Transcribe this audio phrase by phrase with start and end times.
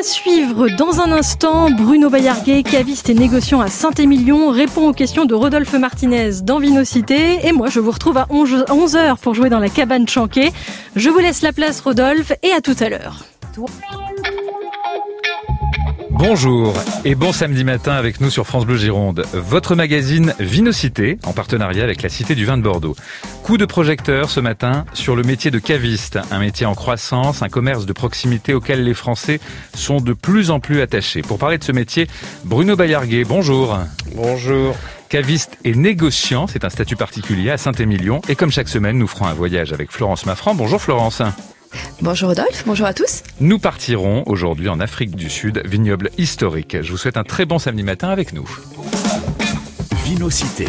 [0.00, 5.26] À suivre dans un instant, Bruno Bayarguet, caviste et négociant à Saint-Émilion, répond aux questions
[5.26, 7.46] de Rodolphe Martinez dans Vinocité.
[7.46, 10.52] Et moi, je vous retrouve à 11h pour jouer dans la cabane chanquée.
[10.96, 13.26] Je vous laisse la place, Rodolphe, et à tout à l'heure.
[16.22, 16.74] Bonjour
[17.06, 19.24] et bon samedi matin avec nous sur France Bleu Gironde.
[19.32, 22.94] Votre magazine Vinocité en partenariat avec la Cité du Vin de Bordeaux.
[23.42, 27.48] Coup de projecteur ce matin sur le métier de caviste, un métier en croissance, un
[27.48, 29.40] commerce de proximité auquel les Français
[29.74, 31.22] sont de plus en plus attachés.
[31.22, 32.06] Pour parler de ce métier,
[32.44, 33.78] Bruno Bayarguet, bonjour.
[34.14, 34.76] Bonjour.
[35.08, 38.20] Caviste et négociant, c'est un statut particulier à Saint-Émilion.
[38.28, 40.54] Et comme chaque semaine, nous ferons un voyage avec Florence Maffran.
[40.54, 41.22] Bonjour Florence.
[42.02, 43.22] Bonjour Rodolphe, bonjour à tous.
[43.40, 46.80] Nous partirons aujourd'hui en Afrique du Sud, vignoble historique.
[46.80, 48.48] Je vous souhaite un très bon samedi matin avec nous.
[50.04, 50.66] Vinocité,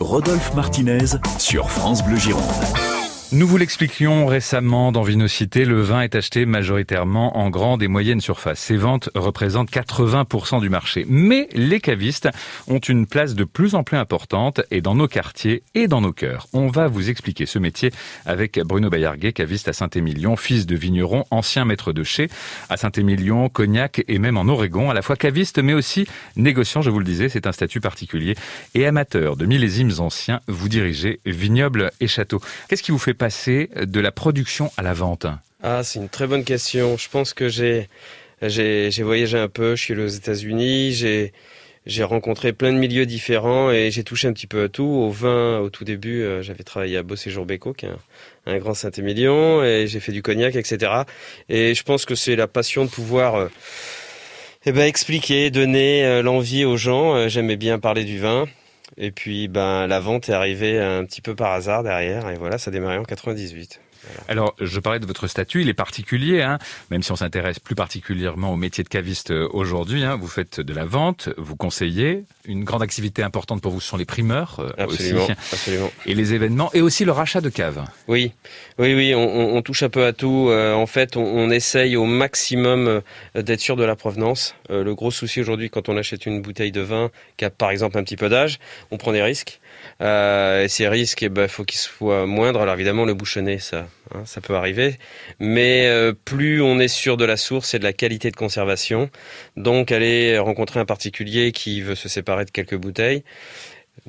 [0.00, 2.44] Rodolphe Martinez sur France Bleu Gironde.
[3.34, 8.20] Nous vous l'expliquions récemment dans Vinocité, le vin est acheté majoritairement en grande et moyenne
[8.20, 8.60] surface.
[8.60, 11.04] Ces ventes représentent 80% du marché.
[11.08, 12.28] Mais les cavistes
[12.68, 16.12] ont une place de plus en plus importante et dans nos quartiers et dans nos
[16.12, 16.46] cœurs.
[16.52, 17.90] On va vous expliquer ce métier
[18.24, 22.28] avec Bruno Bayarguet, caviste à Saint-Émilion, fils de vigneron, ancien maître de chez
[22.68, 26.90] à Saint-Émilion, Cognac et même en Oregon, à la fois caviste mais aussi négociant, je
[26.90, 28.36] vous le disais, c'est un statut particulier.
[28.76, 32.40] Et amateur de millésimes anciens, vous dirigez vignoble et château.
[32.68, 35.26] Qu'est-ce qui vous fait de la production à la vente
[35.62, 36.96] Ah, c'est une très bonne question.
[36.96, 37.88] Je pense que j'ai
[39.02, 39.76] voyagé un peu.
[39.76, 40.92] Je suis aux États-Unis.
[41.86, 44.84] J'ai rencontré plein de milieux différents et j'ai touché un petit peu à tout.
[44.84, 47.90] Au vin, au tout début, euh, j'avais travaillé à Beau Séjour Béco, qui est
[48.46, 50.92] un, grand Saint-Émilion, et j'ai fait du cognac, etc.
[51.50, 53.48] Et je pense que c'est la passion de pouvoir euh,
[54.64, 57.28] eh ben, expliquer, donner euh, l'envie aux gens.
[57.28, 58.46] J'aimais bien parler du vin.
[58.96, 62.28] Et puis, ben, la vente est arrivée un petit peu par hasard derrière.
[62.30, 63.80] Et voilà, ça a démarré en 98.
[64.28, 66.58] Alors, je parlais de votre statut, il est particulier, hein,
[66.90, 70.04] même si on s'intéresse plus particulièrement au métier de caviste euh, aujourd'hui.
[70.04, 72.24] Hein, vous faites de la vente, vous conseillez.
[72.46, 75.90] Une grande activité importante pour vous ce sont les primeurs euh, absolument, aussi, absolument.
[76.06, 77.84] et les événements, et aussi le rachat de caves.
[78.08, 78.32] Oui,
[78.78, 80.48] oui, oui, on, on touche un peu à tout.
[80.50, 83.02] Euh, en fait, on, on, essaye au maximum
[83.34, 84.54] d'être sûr de la provenance.
[84.68, 87.96] le gros souci aujourd'hui, quand on achète une bouteille de vin qui a par exemple
[87.98, 88.58] un petit peu d'âge,
[88.90, 89.60] on prend des risques.
[90.00, 92.60] Euh, et ces risques, il eh ben, faut qu'ils soient moindres.
[92.60, 94.98] Alors évidemment, le bouchonner, ça, hein, ça peut arriver.
[95.40, 99.10] Mais euh, plus on est sûr de la source et de la qualité de conservation,
[99.56, 103.22] donc aller rencontrer un particulier qui veut se séparer de quelques bouteilles,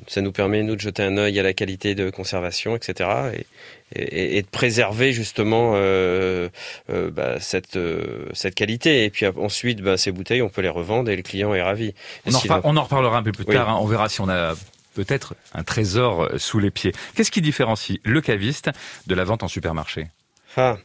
[0.06, 3.08] ça nous permet nous de jeter un œil à la qualité de conservation, etc.
[3.34, 3.46] Et,
[3.94, 6.48] et, et de préserver justement euh,
[6.90, 9.04] euh, bah, cette euh, cette qualité.
[9.04, 11.94] Et puis ensuite, bah, ces bouteilles, on peut les revendre et le client est ravi.
[12.26, 13.54] On, en, repar on en, reparlera un peu plus oui.
[13.54, 13.68] tard.
[13.70, 13.78] Hein.
[13.80, 14.54] On verra si on a
[14.96, 16.92] peut-être un trésor sous les pieds.
[17.14, 18.70] Qu'est-ce qui différencie le caviste
[19.06, 20.08] de la vente en supermarché?
[20.56, 20.78] Ah.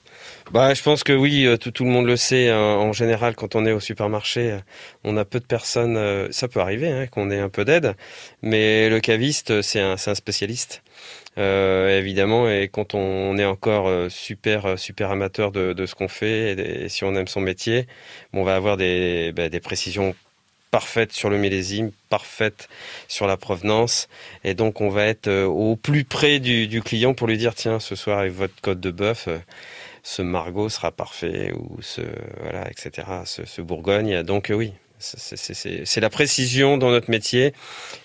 [0.51, 2.49] Bah, je pense que oui, tout, tout, le monde le sait.
[2.49, 2.59] Hein.
[2.59, 4.59] En général, quand on est au supermarché,
[5.05, 6.29] on a peu de personnes.
[6.31, 7.95] Ça peut arriver hein, qu'on ait un peu d'aide,
[8.41, 10.83] mais le caviste, c'est un, spécialiste.
[11.37, 16.51] Euh, évidemment, et quand on est encore super super amateur de, ce qu'on fait,
[16.83, 17.87] et, si on aime son métier,
[18.33, 20.13] on va avoir des, bah, des précisions
[20.71, 22.69] parfaite sur le millésime, parfaite
[23.07, 24.07] sur la provenance.
[24.43, 27.79] Et donc, on va être au plus près du, du client pour lui dire, tiens,
[27.79, 29.27] ce soir, avec votre code de bœuf,
[30.03, 32.01] ce Margot sera parfait, ou ce,
[32.41, 34.23] voilà, etc., ce, ce Bourgogne.
[34.23, 34.73] Donc, oui.
[35.03, 37.53] C'est la précision dans notre métier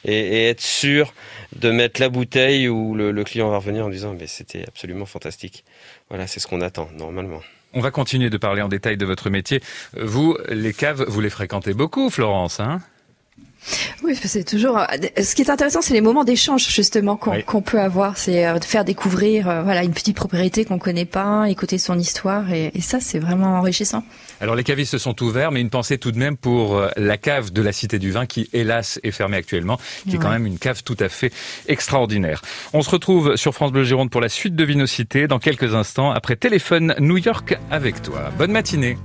[0.07, 1.13] et, et, être sûr
[1.55, 5.05] de mettre la bouteille où le, le client va revenir en disant mais c'était absolument
[5.05, 5.63] fantastique.
[6.09, 7.43] Voilà, c'est ce qu'on attend normalement.
[7.77, 9.61] On va continuer de parler en détail de votre métier.
[10.01, 12.81] Vous, les caves, vous les fréquentez beaucoup, Florence, hein?
[14.03, 14.81] Oui, c'est toujours.
[15.21, 17.45] Ce qui est intéressant, c'est les moments d'échange justement qu'on oui.
[17.45, 18.17] qu peut avoir.
[18.17, 22.53] C'est de faire découvrir, euh, voilà, une petite propriété qu'on connaît pas, écouter son histoire,
[22.53, 24.05] et, et ça, c'est vraiment enrichissant.
[24.41, 27.53] Alors les cavistes sont ouverts, mais une pensée tout de même pour euh, la cave
[27.53, 30.15] de la Cité du Vin, qui hélas est fermée actuellement, qui ouais.
[30.17, 31.33] est quand même une cave tout à fait
[31.69, 32.43] extraordinaire.
[32.73, 36.11] On se retrouve sur France Bleu Gironde pour la suite de Vinocité dans quelques instants
[36.11, 38.31] après téléphone New York avec toi.
[38.39, 38.97] Bonne matinée.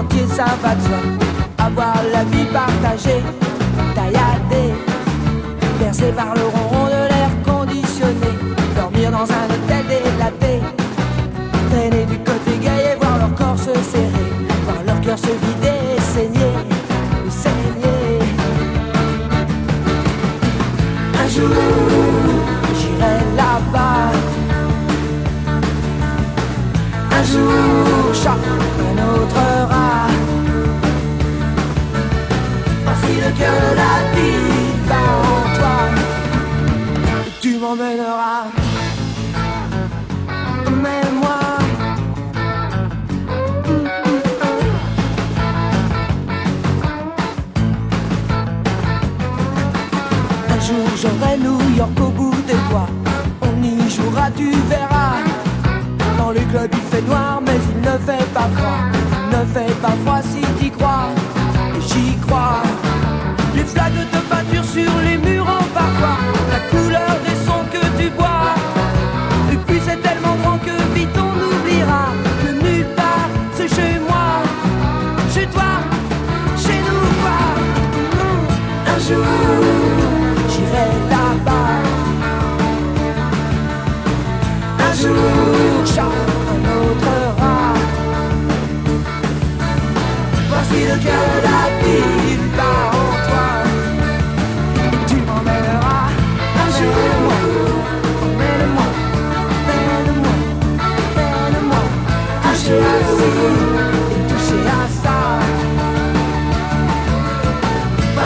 [0.00, 0.98] Entier, ça va de soi.
[1.58, 3.22] Avoir la vie partagée,
[3.94, 4.72] tailladée,
[5.78, 8.32] percée par le ronron de l'air conditionné.
[8.76, 10.60] Dormir dans un hôtel délaté,
[11.70, 14.28] traîner du côté et voir leur corps se serrer,
[14.64, 15.49] voir leur cœur se vider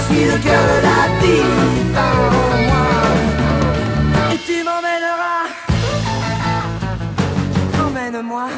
[0.07, 2.87] Voici le cœur de la ville part en moi.
[4.33, 5.47] Et tu m'emmèneras.
[7.87, 8.49] Emmène-moi.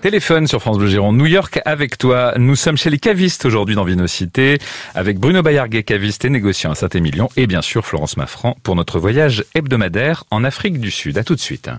[0.00, 2.32] Téléphone sur France Bleu Gironde, New York avec toi.
[2.38, 4.58] Nous sommes chez les cavistes aujourd'hui dans Vinocité
[4.94, 8.98] avec Bruno Bayarguet, caviste et négociant à Saint-Émilion et bien sûr Florence Maffran pour notre
[9.00, 11.18] voyage hebdomadaire en Afrique du Sud.
[11.18, 11.70] À tout de suite.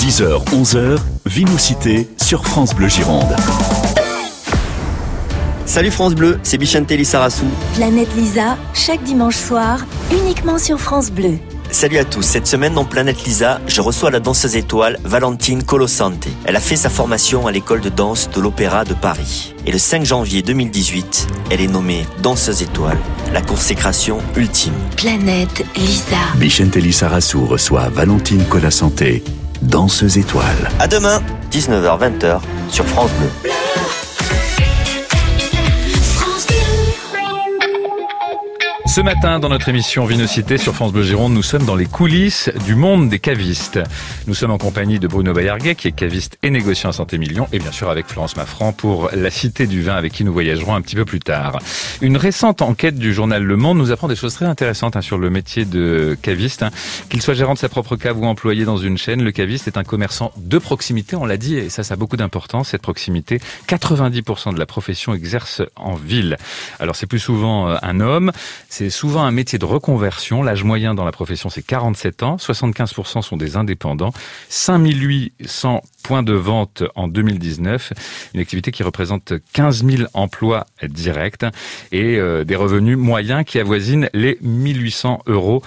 [0.00, 3.36] 10h, 11h, Vinocité sur France Bleu Gironde.
[5.66, 7.44] Salut France Bleu, c'est Bichente Lissarassou.
[7.74, 11.38] Planète Lisa, chaque dimanche soir, uniquement sur France Bleu.
[11.72, 16.28] Salut à tous, cette semaine dans Planète Lisa, je reçois la danseuse étoile Valentine Colosante.
[16.44, 19.56] Elle a fait sa formation à l'école de danse de l'Opéra de Paris.
[19.66, 22.98] Et le 5 janvier 2018, elle est nommée danseuse étoile,
[23.32, 24.72] la consécration ultime.
[24.96, 26.16] Planète Lisa.
[26.36, 29.24] Bichente Lissarassou reçoit Valentine Colasanté,
[29.62, 30.70] danseuse étoile.
[30.78, 31.20] À demain,
[31.50, 32.38] 19h-20h
[32.70, 33.50] sur France Bleu.
[38.96, 42.50] Ce matin, dans notre émission Vinocité sur France Bleu Gironde, nous sommes dans les coulisses
[42.64, 43.78] du monde des cavistes.
[44.26, 47.58] Nous sommes en compagnie de Bruno Bayarguet, qui est caviste et négociant à Saint-Émilion, et
[47.58, 50.80] bien sûr avec Florence Maffran pour la Cité du Vin, avec qui nous voyagerons un
[50.80, 51.58] petit peu plus tard.
[52.00, 55.18] Une récente enquête du journal Le Monde nous apprend des choses très intéressantes hein, sur
[55.18, 56.62] le métier de caviste.
[56.62, 56.70] hein.
[57.10, 59.76] Qu'il soit gérant de sa propre cave ou employé dans une chaîne, le caviste est
[59.76, 63.42] un commerçant de proximité, on l'a dit, et ça, ça a beaucoup d'importance, cette proximité.
[63.68, 66.38] 90% de la profession exerce en ville.
[66.80, 68.32] Alors c'est plus souvent euh, un homme,
[68.90, 70.42] souvent un métier de reconversion.
[70.42, 72.36] L'âge moyen dans la profession, c'est 47 ans.
[72.36, 74.12] 75% sont des indépendants.
[74.48, 77.92] 5800 points de vente en 2019.
[78.34, 81.44] Une activité qui représente 15 000 emplois directs
[81.92, 85.62] et euh, des revenus moyens qui avoisinent les 1800 euros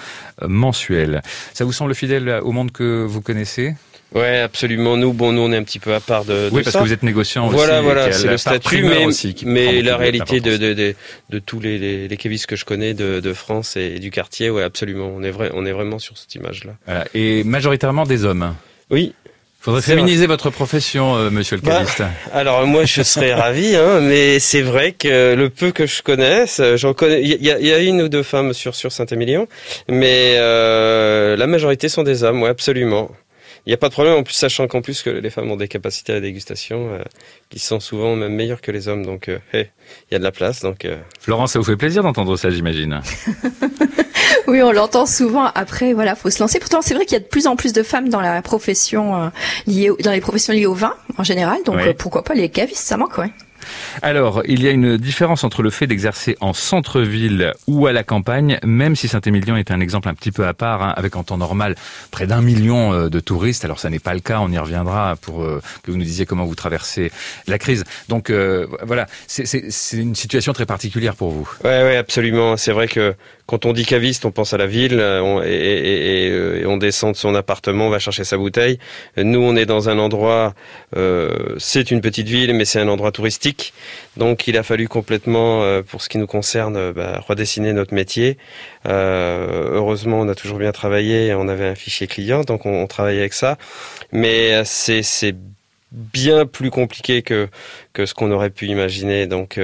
[0.47, 1.21] mensuels.
[1.53, 3.75] Ça vous semble fidèle au monde que vous connaissez?
[4.15, 4.97] Ouais, absolument.
[4.97, 6.79] Nous, bon, nous, on est un petit peu à part de, de Oui, parce ça.
[6.79, 7.55] que vous êtes négociant aussi.
[7.55, 10.95] Voilà, et voilà, c'est le statut, mais, aussi mais la réalité de, de, de,
[11.29, 14.63] de tous les, les, les que je connais de, de France et du quartier, ouais,
[14.63, 15.11] absolument.
[15.15, 16.73] On est vrai, on est vraiment sur cette image-là.
[16.85, 17.05] Voilà.
[17.13, 18.55] Et majoritairement des hommes.
[18.89, 19.13] Oui.
[19.61, 22.01] Faudrait féminiser votre profession, euh, monsieur le Bah, caviste.
[22.33, 26.61] Alors moi, je serais ravi, hein, mais c'est vrai que le peu que je connaisse,
[26.77, 27.21] j'en connais.
[27.21, 29.47] Il y, a- y a une ou deux femmes sur sur Saint-Émilion,
[29.89, 33.11] mais euh, la majorité sont des hommes, ouais, absolument.
[33.65, 35.55] Il n'y a pas de problème, en plus, sachant qu'en plus que les femmes ont
[35.57, 36.99] des capacités à la dégustation euh,
[37.49, 39.69] qui sont souvent même meilleures que les hommes, donc euh, hey,
[40.09, 40.61] il y a de la place.
[40.61, 43.01] Donc euh, Florence, ça vous fait plaisir d'entendre ça, j'imagine.
[44.47, 45.45] Oui, on l'entend souvent.
[45.53, 46.59] Après, voilà, faut se lancer.
[46.59, 49.15] Pourtant, c'est vrai qu'il y a de plus en plus de femmes dans la profession
[49.25, 49.29] euh,
[49.67, 51.59] liée, au- dans les professions liées au vin en général.
[51.65, 51.89] Donc, Oui.
[51.89, 53.29] euh, pourquoi pas les cavistes Ça manque, ouais.
[54.01, 58.03] Alors, il y a une différence entre le fait d'exercer en centre-ville ou à la
[58.03, 61.23] campagne, même si Saint-Émilion est un exemple un petit peu à part, hein, avec en
[61.23, 61.75] temps normal
[62.11, 63.65] près d'un million euh, de touristes.
[63.65, 66.25] Alors, ça n'est pas le cas, on y reviendra pour euh, que vous nous disiez
[66.25, 67.11] comment vous traversez
[67.47, 67.83] la crise.
[68.07, 69.59] Donc, euh, voilà, c'est-
[69.93, 71.49] une situation très particulière pour vous.
[71.63, 72.57] Ouais, ouais, absolument.
[72.57, 73.15] C'est vrai que
[73.49, 76.65] quand on dit caviste, on pense à la ville euh, on, et, et- euh, et
[76.67, 78.77] on descend de son appartement, on va chercher sa bouteille.
[79.17, 80.53] Nous, on est dans un endroit,
[80.95, 83.73] euh, c'est une petite ville, mais c'est un endroit touristique.
[84.17, 87.95] Donc, il a fallu complètement, euh, pour ce qui nous concerne, euh, bah, redessiner notre
[87.95, 88.37] métier.
[88.87, 91.33] Euh, heureusement, on a toujours bien travaillé.
[91.33, 93.57] On avait un fichier client, donc on, travaillait avec ça.
[94.11, 95.35] Mais c'est
[95.91, 97.47] bien plus compliqué que
[97.93, 99.25] que ce qu'on aurait pu imaginer.
[99.25, 99.59] Donc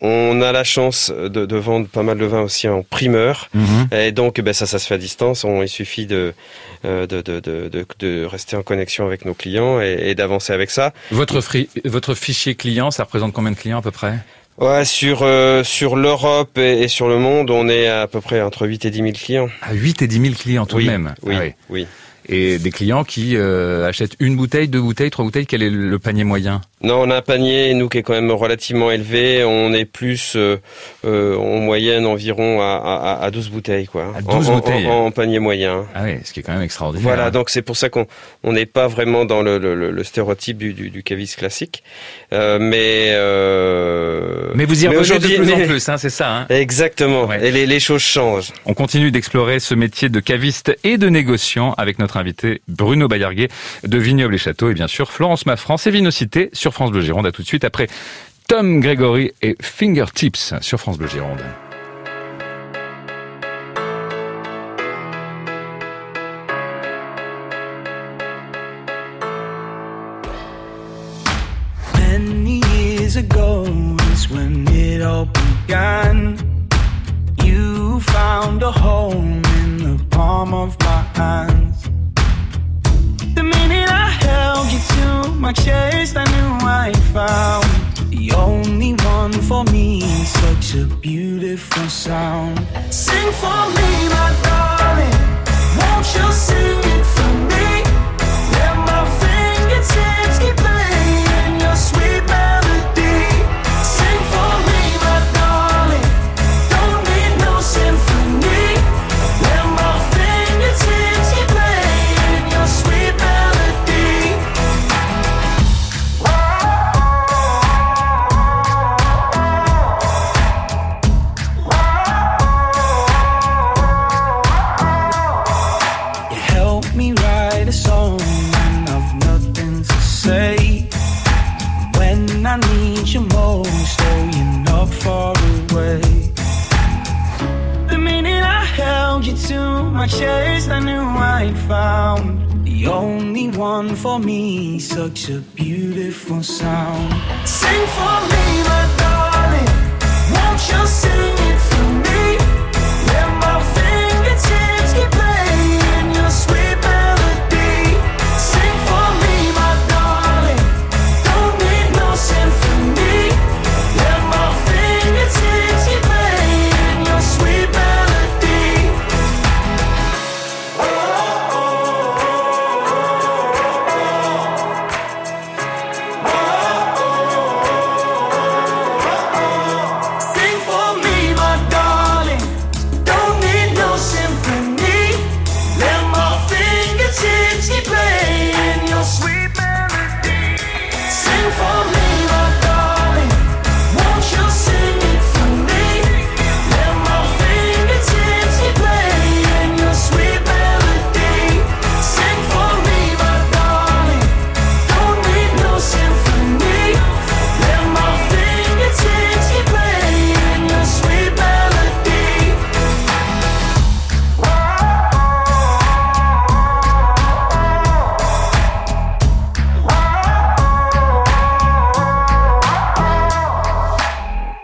[0.00, 3.48] on a la chance de, de vendre pas mal de vin aussi en primeur.
[3.92, 5.44] Et donc, ben, ça, ça se fait à distance.
[5.44, 6.32] On, il suffit de,
[6.84, 10.52] euh, de, de, de, de, de rester en connexion avec nos clients et, et d'avancer
[10.52, 10.92] avec ça.
[11.10, 14.18] Votre, fri- votre fichier client, ça représente combien de clients à peu près?
[14.58, 18.42] Ouais, sur, euh, sur l'Europe et, et sur le monde, on est à peu près
[18.42, 19.48] entre 8 et 10 000 clients.
[19.62, 21.14] À 8 et 10 000 clients tout oui, de même.
[21.22, 21.52] Oui, Ah oui.
[21.70, 21.86] oui.
[22.32, 25.46] Et des clients qui euh, achètent une bouteille, deux bouteilles, trois bouteilles.
[25.46, 26.60] Quel est le panier moyen?
[26.82, 29.44] Non, on a un panier, nous, qui est quand même relativement élevé.
[29.44, 30.56] On est plus euh,
[31.04, 32.76] euh, en moyenne environ à,
[33.20, 34.14] à, à 12 bouteilles, quoi.
[34.16, 34.86] À 12 en, bouteilles.
[34.86, 35.84] en, en panier moyen.
[35.94, 37.02] Ah oui, ce qui est quand même extraordinaire.
[37.02, 38.06] Voilà, donc c'est pour ça qu'on
[38.44, 41.82] on n'est pas vraiment dans le, le, le stéréotype du, du, du caviste classique.
[42.32, 43.10] Mais
[44.54, 46.30] mais vous y revenez de aujourd'hui- plus en plus, hein, c'est ça.
[46.30, 47.26] Hein Exactement.
[47.26, 47.46] Ouais.
[47.46, 48.52] Et les, les choses changent.
[48.66, 53.48] On continue d'explorer ce métier de caviste et de négociant avec notre invité Bruno Bayarguet
[53.84, 57.26] de Vignoble et Château et bien sûr Florence Maffran, c'est Vinocité sur France Bleu Gironde.
[57.26, 57.88] À tout de suite après
[58.48, 61.40] Tom Gregory et Fingertips sur France Bleu Gironde.
[85.50, 87.64] My chest, I knew I found
[88.12, 90.00] the only one for me.
[90.24, 92.58] Such a beautiful sound.
[92.90, 95.16] Sing for me, my darling.
[95.76, 96.59] Won't you sing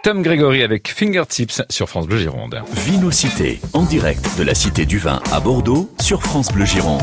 [0.07, 2.63] Tom Gregory avec Fingertips sur France Bleu Gironde.
[2.73, 7.03] Vinocité, en direct de la Cité du Vin à Bordeaux sur France Bleu Gironde.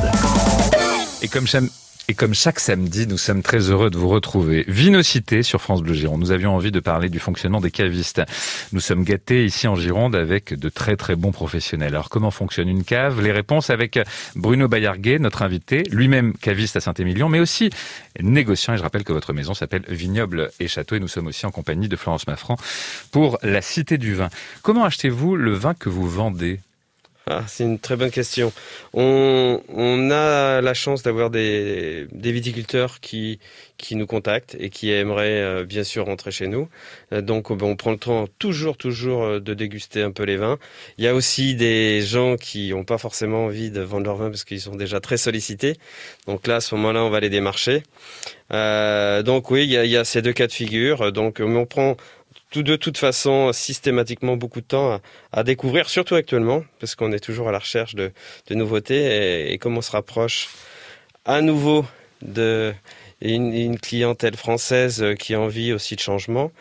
[1.21, 1.45] Et comme,
[2.09, 4.65] et comme chaque samedi, nous sommes très heureux de vous retrouver.
[4.67, 6.19] Vinocité sur France Bleu Gironde.
[6.19, 8.21] Nous avions envie de parler du fonctionnement des cavistes.
[8.73, 11.95] Nous sommes gâtés ici en Gironde avec de très très bons professionnels.
[11.95, 13.21] Alors comment fonctionne une cave?
[13.21, 13.99] Les réponses avec
[14.35, 17.69] Bruno Bayarguet, notre invité, lui-même caviste à Saint-Émilion, mais aussi
[18.21, 18.73] négociant.
[18.73, 20.95] Et je rappelle que votre maison s'appelle Vignoble et Château.
[20.95, 22.57] Et nous sommes aussi en compagnie de Florence Maffran
[23.11, 24.29] pour la Cité du Vin.
[24.61, 26.59] Comment achetez-vous le vin que vous vendez?
[27.25, 28.51] Ah, c'est une très bonne question.
[28.93, 33.39] On, on a la chance d'avoir des, des viticulteurs qui,
[33.77, 36.67] qui nous contactent et qui aimeraient euh, bien sûr rentrer chez nous.
[37.13, 40.35] Euh, donc on, on prend le temps toujours, toujours euh, de déguster un peu les
[40.35, 40.59] vins.
[40.97, 44.29] Il y a aussi des gens qui n'ont pas forcément envie de vendre leur vin
[44.29, 45.77] parce qu'ils sont déjà très sollicités.
[46.27, 47.83] Donc là, à ce moment-là, on va les démarcher.
[48.51, 51.13] Euh, donc oui, il y, a, il y a ces deux cas de figure.
[51.13, 51.95] Donc on prend
[52.53, 57.19] tout de toute façon systématiquement beaucoup de temps à, découvrir, surtout actuellement, parce qu'on est
[57.19, 58.11] toujours à la recherche de,
[58.51, 59.01] nouveautés
[59.49, 60.49] et, et comme on se rapproche
[61.25, 61.83] à nouveau
[62.21, 62.71] de
[63.21, 66.51] une, une clientèle française qui a envie aussi de changement,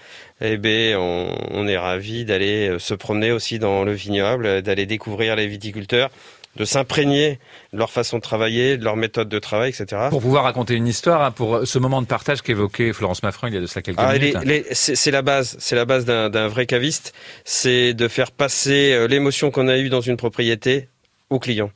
[0.40, 5.36] eh bien, on, on est ravi d'aller se promener aussi dans le vignoble, d'aller découvrir
[5.36, 6.10] les viticulteurs,
[6.56, 7.38] de s'imprégner
[7.72, 10.08] de leur façon de travailler, de leur méthode de travail, etc.
[10.10, 13.54] Pour pouvoir raconter une histoire, hein, pour ce moment de partage qu'évoquait Florence Maffran il
[13.54, 14.36] y a de cela quelques Ah, minutes.
[14.72, 19.50] c'est la base, c'est la base d'un vrai caviste, c'est de faire passer euh, l'émotion
[19.50, 20.88] qu'on a eue dans une propriété
[21.30, 21.70] aux clients.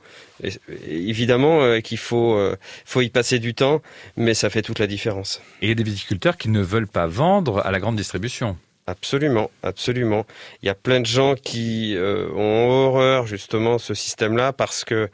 [0.87, 2.39] évidemment qu'il faut,
[2.85, 3.81] faut y passer du temps,
[4.19, 5.41] mais ça fait toute la différence.
[5.63, 8.59] Et il y a des viticulteurs qui ne veulent pas vendre à la grande distribution.
[8.87, 10.27] Absolument, absolument.
[10.63, 15.11] Il y a plein de gens qui ont horreur justement ce système-là parce que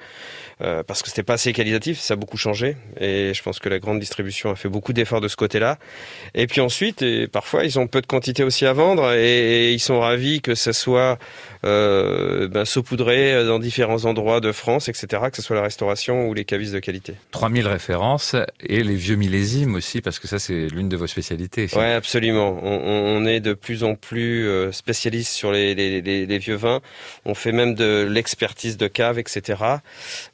[0.63, 3.69] euh, parce que c'était pas assez qualitatif, ça a beaucoup changé et je pense que
[3.69, 5.79] la grande distribution a fait beaucoup d'efforts de ce côté-là.
[6.35, 9.81] Et puis ensuite, et parfois ils ont peu de quantité aussi à vendre et, ils
[9.81, 11.19] sont ravis que ça soit
[11.65, 16.35] euh, ben, saupoudré dans différents endroits de France, etc., que ce soit la restauration ou
[16.35, 17.15] les cavistes de qualité.
[17.33, 21.67] 3000 références et les vieux millésimes aussi, parce que ça c'est l'une de vos spécialités.
[21.75, 22.61] Oui, absolument.
[22.63, 26.83] On, est de plus en plus euh, spécialiste sur les, vieux vins.
[27.25, 29.63] On fait même de l'expertise de cave, etc.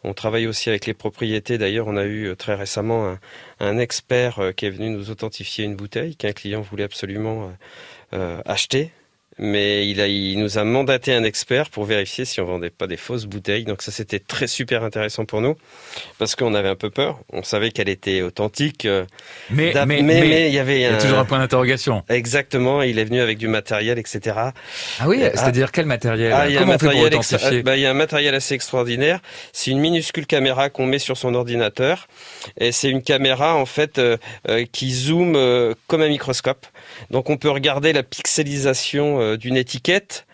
[0.02, 1.58] On travaille aussi avec les propriétés.
[1.58, 3.16] D'ailleurs, on a eu euh, très récemment
[3.60, 7.52] un, expert euh, qui est venu nous authentifier une bouteille qu'un client voulait absolument
[8.46, 8.90] acheter
[9.38, 12.86] mais il, a, il nous a mandaté un expert pour vérifier si on vendait pas
[12.86, 13.64] des fausses bouteilles.
[13.64, 15.56] Donc ça, c'était très super intéressant pour nous
[16.18, 17.20] parce qu'on avait un peu peur.
[17.32, 19.04] On savait qu'elle était authentique, euh,
[19.50, 22.02] mais mais, mais, il y avait il y a toujours un point d'interrogation.
[22.08, 22.82] Exactement.
[22.82, 24.36] Il est venu avec du matériel, etc.
[24.98, 26.32] Ah oui, c'est-à-dire quel matériel?
[26.32, 27.10] Ah, il y a un matériel
[27.64, 29.20] bah, Il y a un matériel assez extraordinaire.
[29.52, 32.08] C'est une minuscule caméra qu'on met sur son ordinateur
[32.58, 34.16] et c'est une caméra en fait euh,
[34.48, 35.38] euh, qui zoome
[35.86, 36.66] comme un microscope.
[37.10, 40.26] Donc on peut regarder la pixelisation euh, d'une étiquette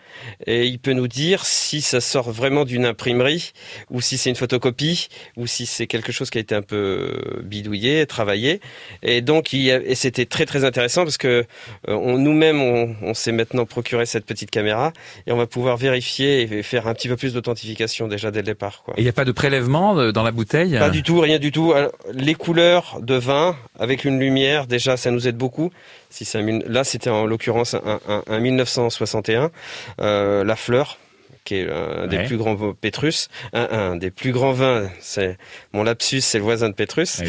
[0.45, 3.51] et il peut nous dire si ça sort vraiment d'une imprimerie
[3.89, 5.07] ou si c'est une photocopie
[5.37, 8.61] ou si c'est quelque chose qui a été un peu bidouillé, travaillé.
[9.03, 11.45] Et donc, et c'était très très intéressant parce que
[11.87, 14.91] euh, nous-mêmes, on, s'est maintenant procuré cette petite caméra
[15.25, 18.45] et on va pouvoir vérifier et faire un petit peu plus d'authentification déjà dès le
[18.45, 18.83] départ.
[18.97, 21.39] Et il n'y a pas de prélèvement euh, dans la bouteille Pas du tout, rien
[21.39, 21.73] du tout.
[22.13, 25.71] les couleurs de vin avec une lumière, déjà, ça nous aide beaucoup.
[26.15, 29.51] Si là, c'était en l'occurrence un, 1961.
[29.99, 30.97] Euh, la fleur,
[31.43, 34.89] qui est un des plus grands Pétrus, un, des plus grands vins.
[35.01, 35.37] C'est
[35.73, 37.21] mon lapsus, c'est le voisin de Pétrus.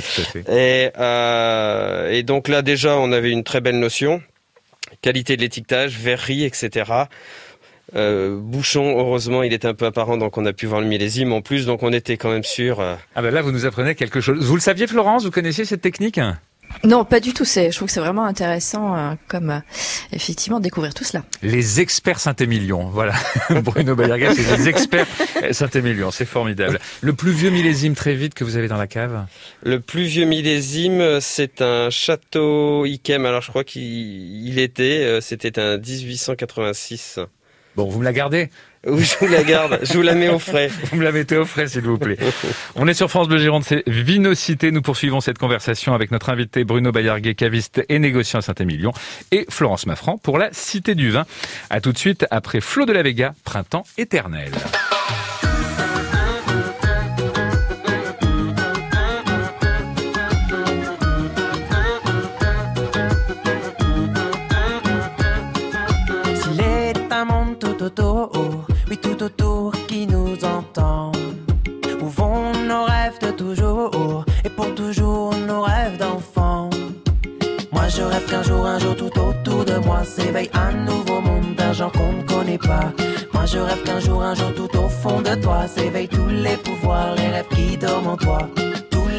[0.49, 4.23] et, euh, et donc là déjà, on avait une très belle notion,
[5.03, 6.93] qualité de l'étiquetage, verrerie, etc.
[7.97, 11.33] Euh, bouchon, heureusement, il était un peu apparent, donc on a pu voir le millésime
[11.33, 12.81] en plus, donc on était quand même sûr.
[12.81, 14.45] Ah ben là, vous nous apprenez quelque chose.
[14.45, 15.25] Vous le saviez, Florence?
[15.25, 16.21] Vous connaissiez cette technique?
[16.85, 17.45] Non, pas du tout.
[17.45, 19.59] C'est, je trouve que c'est vraiment intéressant, euh, comme euh,
[20.13, 21.25] effectivement découvrir tout cela.
[21.43, 23.15] Les experts Saint-Émilion, voilà.
[23.63, 25.07] Bruno Bayerga, c'est les experts
[25.51, 26.79] Saint-Émilion, c'est formidable.
[27.01, 29.27] Le plus vieux millésime très vite que vous avez dans la cave?
[29.63, 33.27] Le plus vieux millésime, c'est un château Ikem.
[33.27, 37.21] Alors je crois qu'il était, euh, c'était un 1886.
[37.75, 38.51] Bon, vous me la gardez?
[38.87, 39.81] Je vous la garde.
[39.83, 40.71] Je vous la mets au frais.
[40.91, 42.17] Vous me la mettez au frais, s'il vous plaît.
[42.77, 44.71] On est sur France Bleu Gironde, c'est Vinocité.
[44.71, 48.93] Nous poursuivons cette conversation avec notre invité Bruno Bayarguet, caviste et négociant à Saint-Émilion,
[49.33, 51.27] et Florence Maffran pour la Cité du Vin.
[51.69, 54.53] À tout de suite après Flo de la Vega, Printemps éternel.
[68.97, 71.13] Tout autour qui nous entend.
[72.01, 76.71] Où vont nos rêves de toujours et pour toujours nos rêves d'enfant?
[77.73, 81.55] Moi je rêve qu'un jour, un jour tout autour de moi s'éveille un nouveau monde
[81.57, 82.93] d'un genre qu'on ne connaît pas.
[83.33, 86.57] Moi je rêve qu'un jour, un jour tout au fond de toi s'éveillent tous les
[86.57, 88.49] pouvoirs, les rêves qui dorment en toi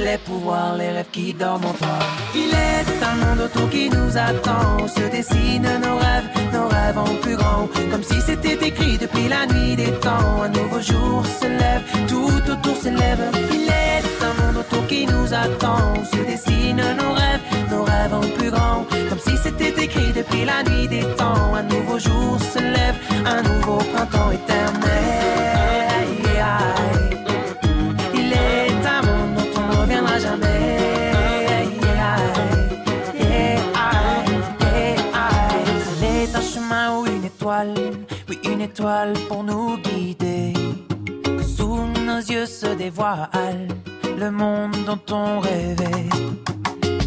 [0.08, 2.00] les pouvoirs, les rêves qui dorment en toi.
[2.34, 7.14] Il est un monde autour qui nous attend, se dessinent nos rêves, nos rêves en
[7.24, 10.34] plus grand, comme si c'était écrit depuis la nuit des temps.
[10.46, 13.24] Un nouveau jour se lève, tout autour s'élève.
[13.58, 18.28] Il est un monde autour qui nous attend, se dessinent nos rêves, nos rêves en
[18.38, 21.54] plus grand, comme si c'était écrit depuis la nuit des temps.
[21.60, 24.32] Un nouveau jour se lève, un nouveau printemps
[38.58, 40.54] une étoile pour nous guider.
[41.24, 43.68] Que sous nos yeux se dévoile
[44.20, 46.10] le monde dont on rêvait.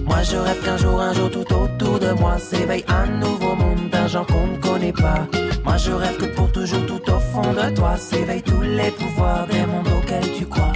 [0.04, 3.90] Moi je rêve qu'un jour, un jour tout autour de moi s'éveille un nouveau monde
[3.90, 5.26] d'un genre qu'on ne connaît pas.
[5.64, 9.46] Moi je rêve que pour toujours tout au fond de toi s'éveillent tous les pouvoirs
[9.48, 10.72] des mondes auxquels tu crois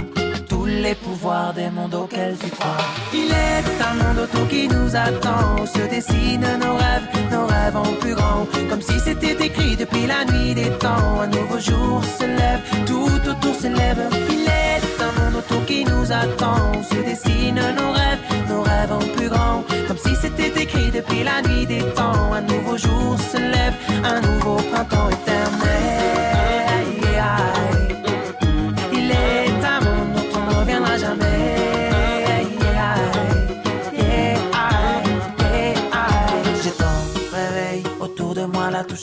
[0.85, 2.77] les pouvoirs des mondes auxquels tu crois.
[3.13, 7.91] Il est un monde autour qui nous attend, se dessinent nos rêves, nos rêves en
[7.99, 11.21] plus grand, comme si c'était écrit depuis la nuit des temps.
[11.21, 14.09] Un nouveau jour se lève, tout autour s'élève.
[14.29, 19.05] Il est un monde autour qui nous attend, se dessinent nos rêves, nos rêves en
[19.15, 22.33] plus grand, comme si c'était écrit depuis la nuit des temps.
[22.33, 25.55] Un nouveau jour se lève, un nouveau printemps éternel.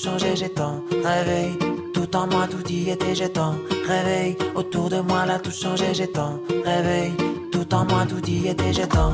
[0.03, 0.51] Changé, j'ai.
[1.95, 3.55] Tout en moi, tout y était, j'ai tant.
[4.55, 6.41] Autour de moi, là, tout changé, j'ai tant.
[7.53, 9.13] Tout en moi, tout y était, j'ai tant.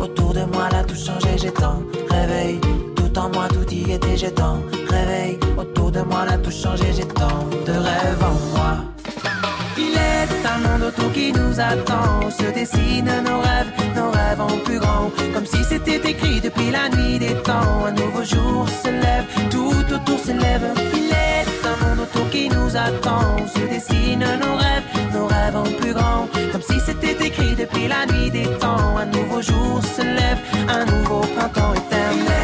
[0.00, 1.82] Autour de moi, là, tout changé, j'ai tant.
[2.96, 4.58] Tout en moi, tout y était, j'ai tant.
[5.56, 8.76] Autour de moi, là, tout changé, j'ai de rêves en moi.
[9.76, 12.30] Il est un monde autour qui nous attend.
[12.30, 13.67] Se dessine nos rêves,
[13.98, 15.10] nos rêves en plus grand.
[15.34, 17.76] Comme si c'était écrit depuis la nuit des temps.
[17.90, 20.66] Un nouveau jour se lève, tout autour s'élève.
[21.00, 23.36] Il est un monde autour qui nous attend.
[23.54, 26.22] Se dessine nos rêves, nos rêves en plus grand.
[26.52, 28.96] Comme si c'était écrit depuis la nuit des temps.
[29.02, 32.37] Un nouveau jour se lève, un nouveau printemps éternel.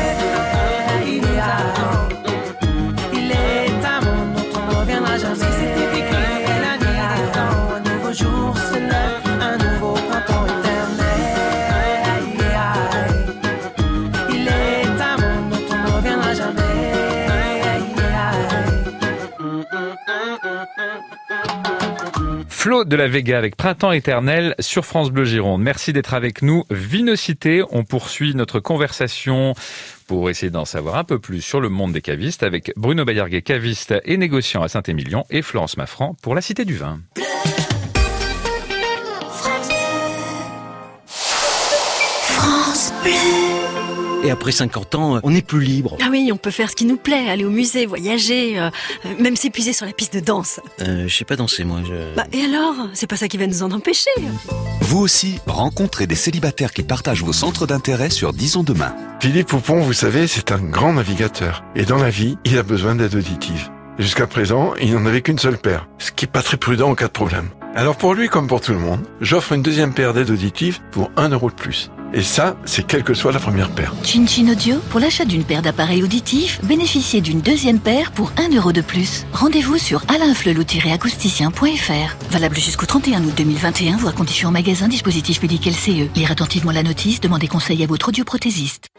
[22.82, 25.62] De la Vega avec Printemps éternel sur France Bleu Gironde.
[25.62, 26.64] Merci d'être avec nous.
[26.70, 29.54] Vinocité, on poursuit notre conversation
[30.08, 33.42] pour essayer d'en savoir un peu plus sur le monde des cavistes avec Bruno Bayarguet,
[33.42, 36.98] caviste et négociant à Saint-Émilion et Florence Maffran pour la Cité du Vin.
[42.26, 43.43] France Bleu.
[44.24, 45.98] Et après 50 ans, on n'est plus libre.
[46.02, 48.70] Ah oui, on peut faire ce qui nous plaît, aller au musée, voyager, euh,
[49.18, 50.60] même s'épuiser sur la piste de danse.
[50.80, 51.80] Euh, je sais pas danser, moi.
[51.86, 52.14] Je...
[52.16, 52.74] Bah, et alors?
[52.94, 54.10] C'est pas ça qui va nous en empêcher.
[54.80, 58.94] Vous aussi, rencontrez des célibataires qui partagent vos centres d'intérêt sur Disons Demain.
[59.20, 61.62] Philippe Poupon, vous savez, c'est un grand navigateur.
[61.76, 63.70] Et dans la vie, il a besoin d'aide auditive.
[63.98, 66.94] Jusqu'à présent, il n'en avait qu'une seule paire, ce qui est pas très prudent en
[66.94, 67.50] cas de problème.
[67.76, 71.10] Alors pour lui comme pour tout le monde, j'offre une deuxième paire d'aides auditives pour
[71.16, 71.90] un euro de plus.
[72.16, 73.92] Et ça, c'est quelle que soit la première paire.
[74.04, 78.54] Chin Chin Audio, pour l'achat d'une paire d'appareils auditifs, bénéficiez d'une deuxième paire pour 1
[78.54, 79.26] euro de plus.
[79.32, 82.16] Rendez-vous sur alainflelou-acousticien.fr.
[82.30, 86.06] Valable jusqu'au 31 août 2021, voire conditions en magasin, dispositif médical CE.
[86.14, 88.90] Lire attentivement la notice, demandez conseil à votre audioprothésiste.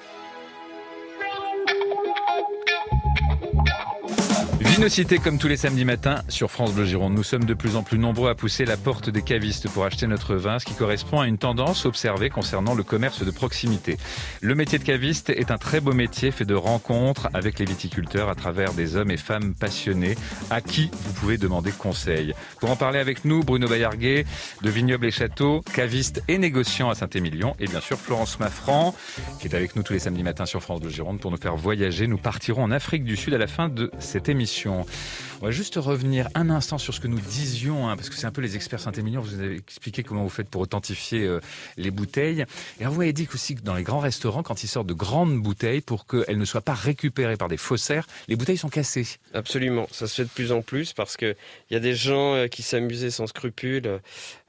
[4.76, 7.14] Vinocité comme tous les samedis matins sur France Bleu Gironde.
[7.14, 10.06] Nous sommes de plus en plus nombreux à pousser la porte des cavistes pour acheter
[10.06, 13.96] notre vin, ce qui correspond à une tendance observée concernant le commerce de proximité.
[14.42, 18.28] Le métier de caviste est un très beau métier fait de rencontres avec les viticulteurs
[18.28, 20.16] à travers des hommes et femmes passionnés
[20.50, 22.34] à qui vous pouvez demander conseil.
[22.60, 24.26] Pour en parler avec nous, Bruno Bayarguet
[24.62, 28.94] de Vignoble et Châteaux, caviste et négociant à Saint-Émilion et bien sûr Florence Maffran
[29.40, 31.56] qui est avec nous tous les samedis matins sur France Bleu Gironde pour nous faire
[31.56, 32.08] voyager.
[32.08, 34.64] Nous partirons en Afrique du Sud à la fin de cette émission.
[34.67, 38.25] On va juste revenir un instant sur ce que nous disions, hein, parce que c'est
[38.25, 39.21] un peu les experts Saint-Émilion.
[39.21, 41.41] Vous avez expliqué comment vous faites pour authentifier euh,
[41.78, 42.45] les bouteilles.
[42.80, 45.38] Et vous avez dit aussi que dans les grands restaurants, quand ils sortent de grandes
[45.41, 49.08] bouteilles, pour qu'elles ne soient pas récupérées par des faussaires, les bouteilles sont cassées.
[49.34, 51.36] Absolument, ça se fait de plus en plus parce que
[51.69, 53.99] il y a des gens euh, qui s'amusaient sans scrupule,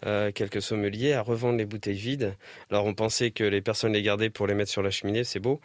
[0.06, 2.34] euh, quelques sommeliers, à revendre les bouteilles vides.
[2.70, 5.40] Alors on pensait que les personnes les gardaient pour les mettre sur la cheminée, c'est
[5.40, 5.60] beau,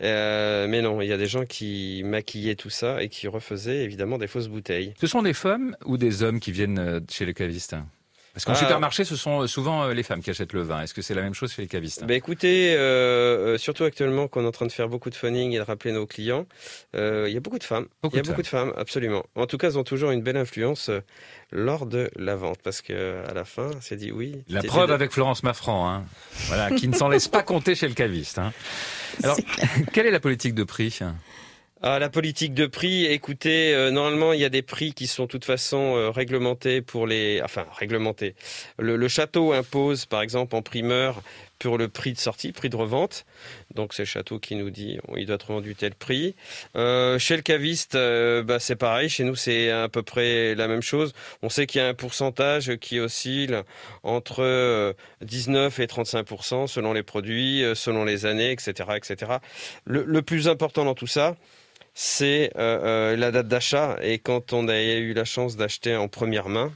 [0.00, 4.18] mais non, il y a des gens qui maquillaient tout ça et qui refaisaient évidemment
[4.18, 4.94] des fausses bouteilles.
[5.00, 7.76] Ce sont des femmes ou des hommes qui viennent euh, chez les cavistes
[8.34, 8.56] parce qu'en Ah.
[8.56, 10.80] supermarché, ce sont souvent euh, les femmes qui achètent le vin.
[10.80, 12.02] Est-ce que c'est la même chose chez les cavistes?
[12.06, 15.52] Ben écoutez, euh, euh, surtout actuellement qu'on est en train de faire beaucoup de phoning
[15.52, 16.46] et de rappeler nos clients,
[16.96, 17.88] euh, il y a beaucoup de femmes.
[18.10, 19.22] Il y a beaucoup de femmes, absolument.
[19.34, 21.00] En tout cas, elles ont toujours une belle influence euh,
[21.50, 24.42] lors de la vente parce que euh, à la fin, c'est dit oui.
[24.48, 26.04] La preuve de- avec Florence Maffran, hein.
[26.46, 28.38] voilà, qui ne s'en laisse pas compter chez le caviste.
[28.38, 28.54] hein.
[29.24, 29.36] Alors,
[29.92, 31.00] quelle est la politique de prix?
[31.84, 35.24] Ah, la politique de prix, écoutez, euh, normalement, il y a des prix qui sont
[35.24, 37.42] de toute façon euh, réglementés pour les...
[37.42, 38.36] Enfin, réglementés.
[38.78, 41.20] Le, le château impose, par exemple, en primeur,
[41.62, 43.24] pour le prix de sortie, prix de revente.
[43.74, 46.34] Donc, c'est le château qui nous dit, bon, il doit être vendu tel prix.
[46.76, 49.08] Euh, chez le caviste, euh, bah, c'est pareil.
[49.08, 51.12] Chez nous, c'est à peu près la même chose.
[51.42, 53.62] On sait qu'il y a un pourcentage qui oscille
[54.02, 54.92] entre euh,
[55.22, 59.32] 19 et 35% selon les produits, euh, selon les années, etc., etc.
[59.84, 61.36] Le, le plus important dans tout ça,
[61.94, 63.98] c'est euh, euh, la date d'achat.
[64.02, 66.72] Et quand on a eu la chance d'acheter en première main,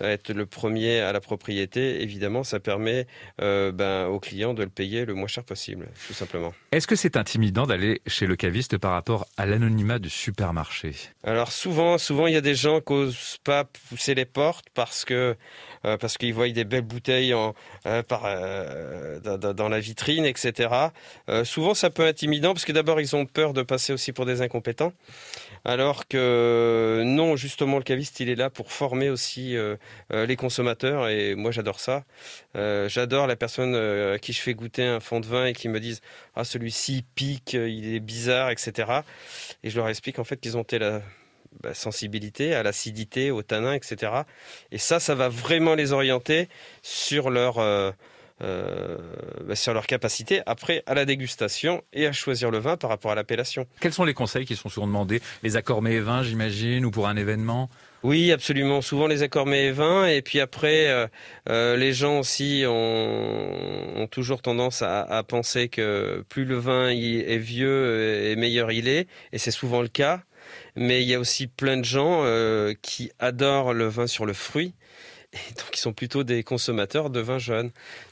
[0.00, 3.06] être le premier à la propriété, évidemment, ça permet
[3.40, 6.54] euh, ben, au client de le payer le moins cher possible, tout simplement.
[6.72, 10.94] Est-ce que c'est intimidant d'aller chez le caviste par rapport à l'anonymat du supermarché?
[11.24, 15.04] Alors souvent, souvent il y a des gens qui n'osent pas pousser les portes parce
[15.04, 15.36] que
[15.86, 17.54] euh, parce qu'ils voient des belles bouteilles en,
[17.86, 20.68] euh, par, euh, dans, la vitrine, etc.
[21.44, 24.26] Souvent, ça peut être intimidant parce que d'abord, ils ont peur de passer aussi pour
[24.26, 24.92] des incompétents,
[25.64, 29.76] alors que non, justement, le caviste, il est là pour former aussi euh,
[30.12, 32.04] euh, les consommateurs et moi j'adore ça.
[32.56, 35.68] Euh, j'adore la personne à qui je fais goûter un fond de vin et qui
[35.68, 36.00] me disent
[36.34, 38.90] ah celui-ci pique, il est bizarre, etc.
[39.62, 41.02] Et je leur explique en fait qu'ils ont la
[41.62, 44.12] bah, sensibilité à l'acidité, au tanin, etc.
[44.70, 46.48] Et ça, ça va vraiment les orienter
[46.82, 47.58] sur leur
[48.40, 53.10] bah, sur leur capacité après à la dégustation et à choisir le vin par rapport
[53.10, 53.66] à l'appellation.
[53.80, 55.20] Quels sont les conseils qui sont souvent demandés?
[55.42, 57.68] Les accords mets et vins, j'imagine, ou pour un événement?
[58.02, 58.80] Oui, absolument.
[58.80, 60.06] Souvent les accords mets et vins.
[60.06, 61.06] Et puis après, euh,
[61.48, 66.88] euh, les gens aussi ont, ont toujours tendance à, à, penser que plus le vin
[66.88, 69.06] est vieux et meilleur il est.
[69.32, 70.22] Et c'est souvent le cas.
[70.76, 74.32] Mais il y a aussi plein de gens euh, qui adorent le vin sur le
[74.32, 74.74] fruit
[75.32, 77.70] et donc ils sont plutôt des consommateurs de vins jeunes.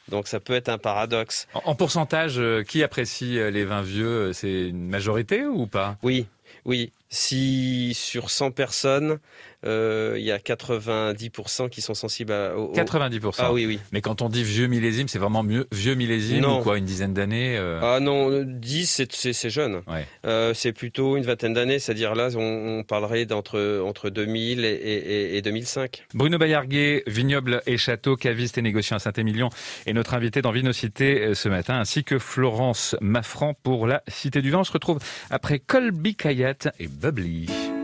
[0.08, 1.48] Donc ça peut être un paradoxe.
[1.52, 4.28] En, pourcentage, euh, qui apprécie euh, les vins vieux?
[4.28, 5.96] Euh, C'est une majorité ou pas?
[6.02, 6.26] Oui,
[6.64, 6.92] oui.
[7.10, 9.18] Si sur 100 personnes,
[9.64, 13.80] euh, il y a 90% qui sont sensibles à, au, 90% Ah oui, oui.
[13.92, 17.12] Mais quand on dit vieux millésime, c'est vraiment mieux, vieux millésime ou quoi, une dizaine
[17.12, 19.82] d'années euh Ah non, 10, c'est jeune.
[19.88, 20.06] Ouais.
[20.24, 24.68] Euh, c'est plutôt une vingtaine d'années, c'est-à-dire là, on, on parlerait d'entre entre 2000 et,
[24.68, 26.04] et, et, 2005.
[26.14, 29.50] Bruno Bayarguet, vignoble et château, caviste et négociant à Saint-Émilion,
[29.86, 34.50] est notre invité dans Vinocité ce matin, ainsi que Florence Maffran pour la Cité du
[34.50, 34.58] Vin.
[34.60, 34.98] On se retrouve
[35.30, 37.77] après Colby Kayat et Bubbly.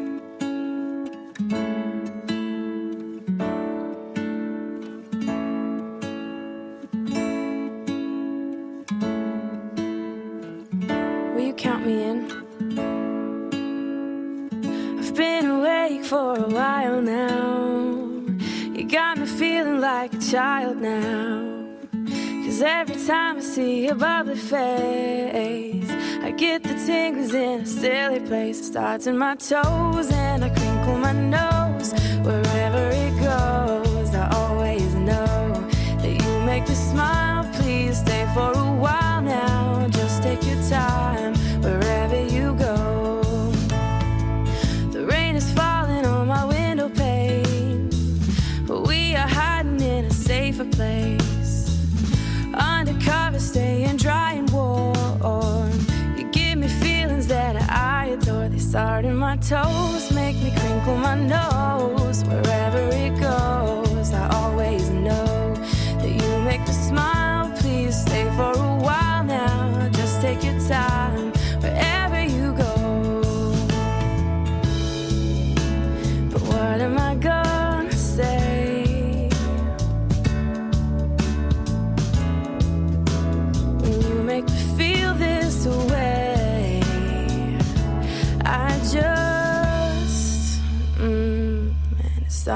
[20.34, 21.64] Child now.
[22.44, 25.88] Cause every time I see your bubbly face,
[26.26, 28.58] I get the tingles in a silly place.
[28.58, 31.92] It starts in my toes and I crinkle my nose.
[32.26, 35.68] Wherever it goes, I always know
[36.00, 37.23] that you make me smile.
[59.48, 61.43] Toes, make me crinkle my nose.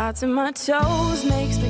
[0.09, 1.68] And it starts in my toes, makes me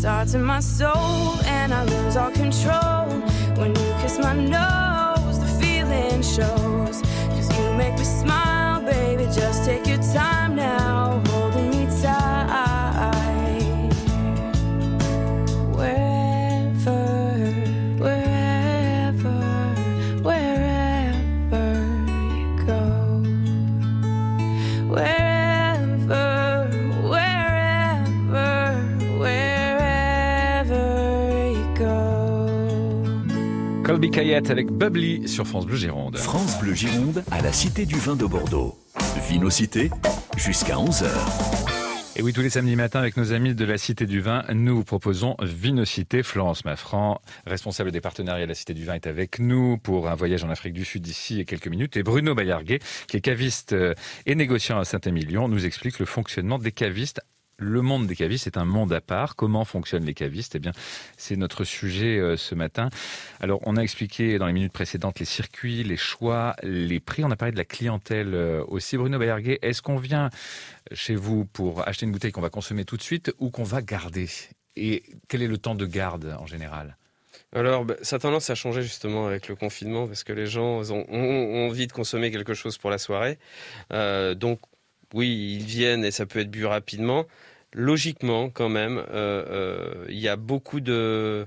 [0.00, 1.89] starts in my soul, and I
[34.10, 36.16] Colby Kayat avec Bubbly sur France Bleu Gironde.
[36.16, 38.76] France Bleu Gironde à la Cité du Vin de Bordeaux.
[39.28, 39.90] Vinocité
[40.36, 41.06] jusqu'à 11h.
[42.16, 44.76] Et oui, tous les samedis matins, avec nos amis de la Cité du Vin, nous
[44.76, 46.22] vous proposons Vinocité.
[46.22, 50.14] Florence Maffran, responsable des partenariats de la Cité du Vin, est avec nous pour un
[50.14, 51.96] voyage en Afrique du Sud d'ici quelques minutes.
[51.96, 53.94] Et Bruno Bayarguet, qui est caviste euh,
[54.26, 57.20] et négociant à Saint-Émilion, nous explique le fonctionnement des cavistes
[57.60, 59.36] le monde des cavistes est un monde à part.
[59.36, 60.56] Comment fonctionnent les cavistes?
[60.56, 60.72] Eh bien,
[61.16, 62.88] c'est notre sujet euh, ce matin.
[63.40, 67.22] Alors, on a expliqué dans les minutes précédentes les circuits, les choix, les prix.
[67.22, 68.96] On a parlé de la clientèle euh, aussi.
[68.96, 70.30] Bruno Bayarguet, est-ce qu'on vient
[70.92, 73.82] chez vous pour acheter une bouteille qu'on va consommer tout de suite ou qu'on va
[73.82, 74.28] garder?
[74.76, 76.96] Et quel est le temps de garde en général?
[77.52, 80.90] Alors, bah, ça a tendance à changer justement avec le confinement parce que les gens
[80.90, 83.38] ont, envie de consommer quelque chose pour la soirée.
[83.92, 84.60] Euh, donc,
[85.14, 87.26] oui, ils viennent et ça peut être bu rapidement.
[87.72, 89.04] Logiquement, quand même, euh,
[89.48, 91.46] euh, il y a beaucoup de,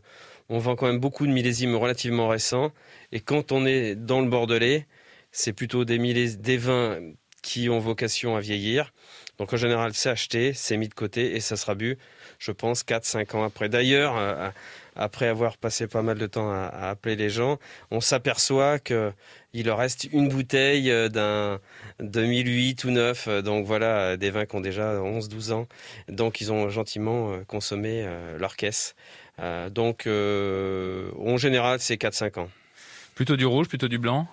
[0.49, 2.71] on vend quand même beaucoup de millésimes relativement récents.
[3.11, 4.87] Et quand on est dans le Bordelais,
[5.31, 5.97] c'est plutôt des,
[6.37, 6.99] des vins
[7.41, 8.93] qui ont vocation à vieillir.
[9.37, 11.97] Donc en général, c'est acheté, c'est mis de côté et ça sera bu,
[12.39, 13.67] je pense, 4-5 ans après.
[13.67, 14.53] D'ailleurs,
[14.95, 17.59] après avoir passé pas mal de temps à, appeler les gens,
[17.91, 21.59] on s'aperçoit qu'il leur reste une bouteille euh, d'un
[21.99, 23.27] 2008 ou 9.
[23.43, 25.67] Donc voilà, des vins qui ont déjà 11-12 ans.
[26.09, 28.95] Donc ils ont gentiment euh, consommé euh, leur caisse.
[29.71, 32.49] donc en général, c'est 4-5 ans.
[33.15, 34.27] Plutôt du rouge, plutôt du blanc?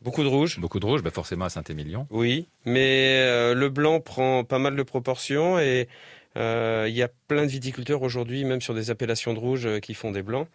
[0.00, 0.58] Beaucoup de rouge.
[0.58, 2.06] Beaucoup de rouge, bah forcément à Saint-Émilion.
[2.10, 5.88] Oui, mais le blanc prend pas mal de proportions et
[6.36, 9.78] euh, il y a plein de viticulteurs aujourd'hui, même sur des appellations de rouge, euh,
[9.80, 10.48] qui font des blancs.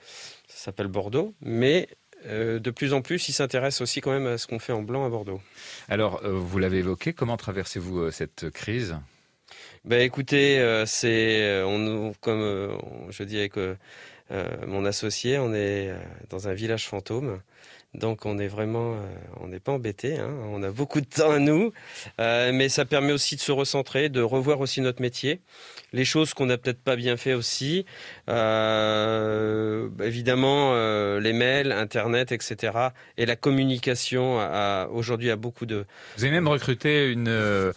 [0.47, 1.33] Ça s'appelle Bordeaux.
[1.41, 1.87] Mais
[2.25, 4.81] euh, de plus en plus, ils s'intéressent aussi quand même à ce qu'on fait en
[4.81, 5.41] blanc à Bordeaux.
[5.87, 8.97] Alors, vous l'avez évoqué, comment traversez-vous cette crise?
[9.85, 12.77] Ben écoutez, c'est on, comme
[13.09, 13.53] je dis avec
[14.67, 15.91] mon associé, on est
[16.29, 17.39] dans un village fantôme.
[17.95, 18.97] Donc on est vraiment, euh,
[19.39, 20.19] on n'est pas embêté.
[20.19, 20.29] Hein.
[20.51, 21.73] On a beaucoup de temps à nous,
[22.21, 25.41] euh, mais ça permet aussi de se recentrer, de revoir aussi notre métier,
[25.91, 27.85] les choses qu'on n'a peut-être pas bien fait aussi.
[28.29, 30.75] Euh, évidemment,
[31.17, 32.89] les mails, Internet, etc.
[33.17, 34.37] Et la communication
[34.91, 35.85] aujourd'hui a beaucoup de.
[36.17, 37.73] Vous avez même recruté une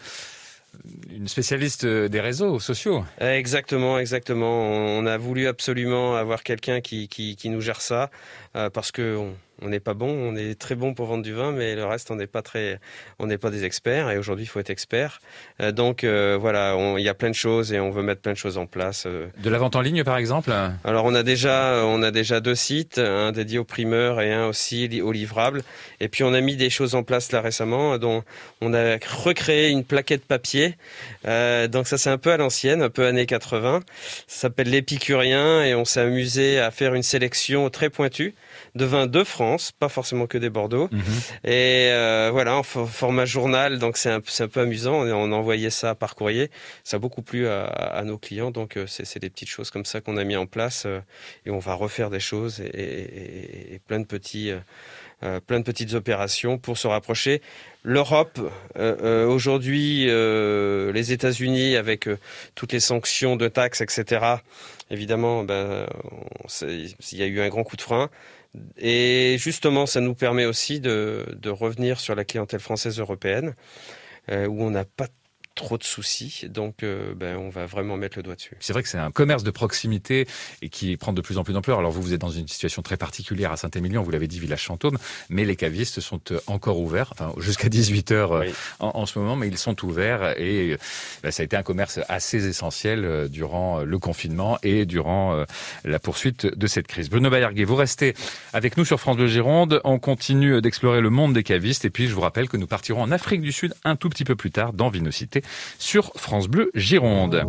[1.15, 3.05] une spécialiste des réseaux sociaux.
[3.21, 4.63] Exactement, exactement.
[4.63, 8.11] On a voulu absolument avoir quelqu'un qui, qui, qui, nous gère ça
[8.53, 11.75] parce que on n'est pas bon, on est très bon pour vendre du vin, mais
[11.75, 12.81] le reste, on n'est pas très,
[13.19, 14.11] on n'est pas des experts.
[14.11, 15.21] Et aujourd'hui, il faut être expert.
[15.61, 18.33] Euh, donc euh, voilà, il y a plein de choses et on veut mettre plein
[18.33, 19.05] de choses en place.
[19.07, 19.29] Euh.
[19.39, 20.53] De la vente en ligne, par exemple?
[20.85, 24.47] Alors on a déjà, on a déjà deux sites, un dédié aux primeurs et un
[24.47, 25.63] aussi au livrable.
[26.01, 28.25] Et puis on a mis des choses en place là récemment, dont
[28.61, 30.77] on a recréé une plaquette papier.
[31.25, 33.81] donc ça, c'est un peu à l'ancienne, un peu années 80.
[34.27, 38.35] Ça s'appelle l'épicurien et on s'est amusé à faire une sélection très pointue
[38.75, 40.89] de vins de France, pas forcément que des Bordeaux.
[40.91, 41.03] Mhm.
[41.45, 45.07] Et euh, voilà, en format journal, donc c'est un, un, peu amusant.
[45.07, 46.51] On, envoyait ça par courrier.
[46.85, 50.01] Ça a beaucoup plu à, nos clients, donc euh, c'est des petites choses comme ça
[50.01, 51.01] qu'on a mis en place euh,
[51.47, 54.53] et on va refaire des choses et, plein de petits.
[55.47, 57.43] plein de petites opérations pour se rapprocher.
[57.85, 58.39] L'Europe,
[58.77, 62.09] aujourd'hui, les États-Unis, avec
[62.55, 64.37] toutes les sanctions de taxes, etc.,
[64.91, 65.87] évidemment, ben,
[66.63, 68.11] il y a eu un grand coup de frein.
[68.77, 73.55] Et justement, ça nous permet aussi de, revenir sur la clientèle française européenne,
[74.31, 75.09] euh, où on n'a pas
[75.55, 76.47] trop de soucis.
[76.49, 78.57] Donc, euh, ben, on va vraiment mettre le doigt dessus.
[78.61, 80.27] C'est vrai que c'est un commerce de proximité
[80.63, 81.79] et qui prend de plus en plus d'ampleur.
[81.79, 84.03] Alors, vous, vous êtes dans une situation très particulière à Saint-Émilion.
[84.03, 84.99] Vous l'avez dit, village fantôme.
[85.29, 88.47] Mais les cavistes sont euh, encore ouverts, enfin, jusqu'à 18 heures euh,
[88.81, 90.77] en, ce moment, mais ils sont ouverts et
[91.23, 95.45] ben, ça a été un commerce assez essentiel durant le confinement et durant
[95.85, 97.11] la poursuite de cette crise.
[97.11, 98.15] Bruno Bayarguet, vous restez
[98.53, 99.81] avec nous sur France Bleu Gironde.
[99.85, 103.03] On continue d'explorer le monde des cavistes et puis je vous rappelle que nous partirons
[103.03, 105.42] en Afrique du Sud un tout petit peu plus tard dans Vinocité
[105.79, 107.47] sur France Bleu Gironde.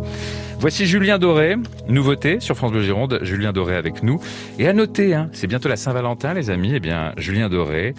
[0.58, 1.56] Voici Julien Doré,
[1.88, 4.20] nouveauté sur France Bleu Gironde, Julien Doré avec nous.
[4.58, 7.94] Et à noter, hein, c'est bientôt la Saint-Valentin les amis, eh bien Julien Doré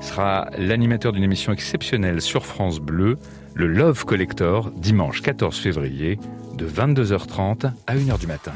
[0.00, 3.18] sera l'animateur d'une émission exceptionnelle sur France Bleu,
[3.54, 6.18] le Love Collector, dimanche 14 février,
[6.56, 8.52] de 22h30 à 1h du matin.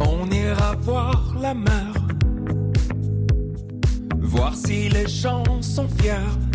[0.00, 1.92] on ira voir la mer,
[4.20, 6.51] voir si les gens sont fiers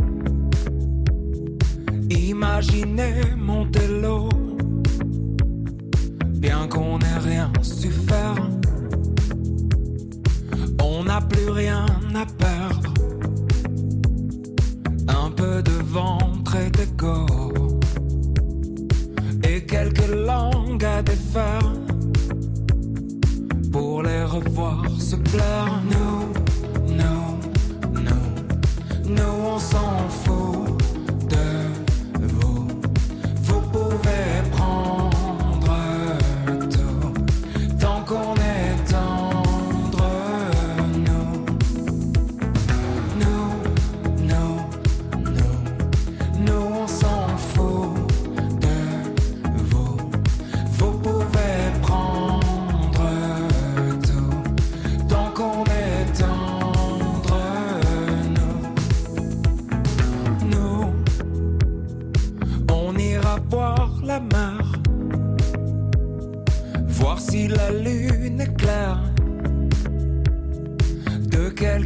[2.10, 3.22] Imaginez
[4.02, 4.30] l'eau
[6.40, 8.36] bien qu'on n'ait rien su faire.
[10.82, 11.86] On n'a plus rien
[12.16, 12.94] à perdre.
[15.08, 17.26] Un peu de ventre et d'égo.
[19.44, 21.74] Et quelques langues à défaire.
[23.72, 25.82] Pour les revoir se plaire.
[25.92, 30.77] Nous, nous, nous, nous on s'en fout.
[34.68, 35.07] all.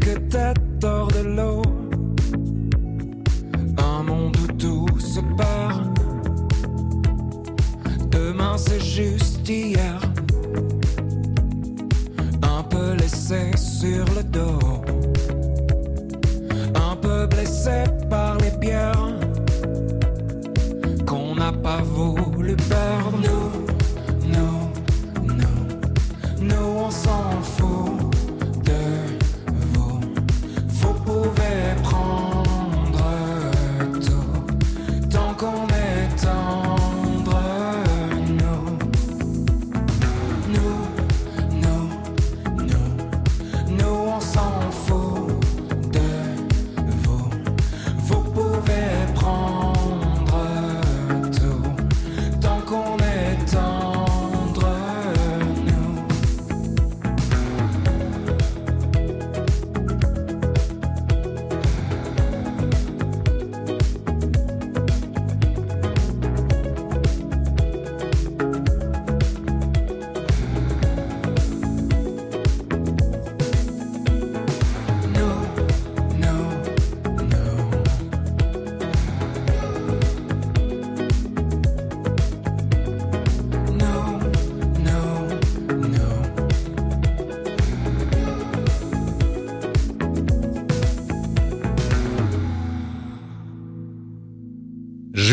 [0.01, 1.61] que têtes hors de l'eau.
[3.77, 5.81] Un monde où tout se part.
[8.09, 9.99] Demain c'est juste hier.
[12.41, 14.59] Un peu laissé sur le dos.
[16.75, 17.83] Un peu blessé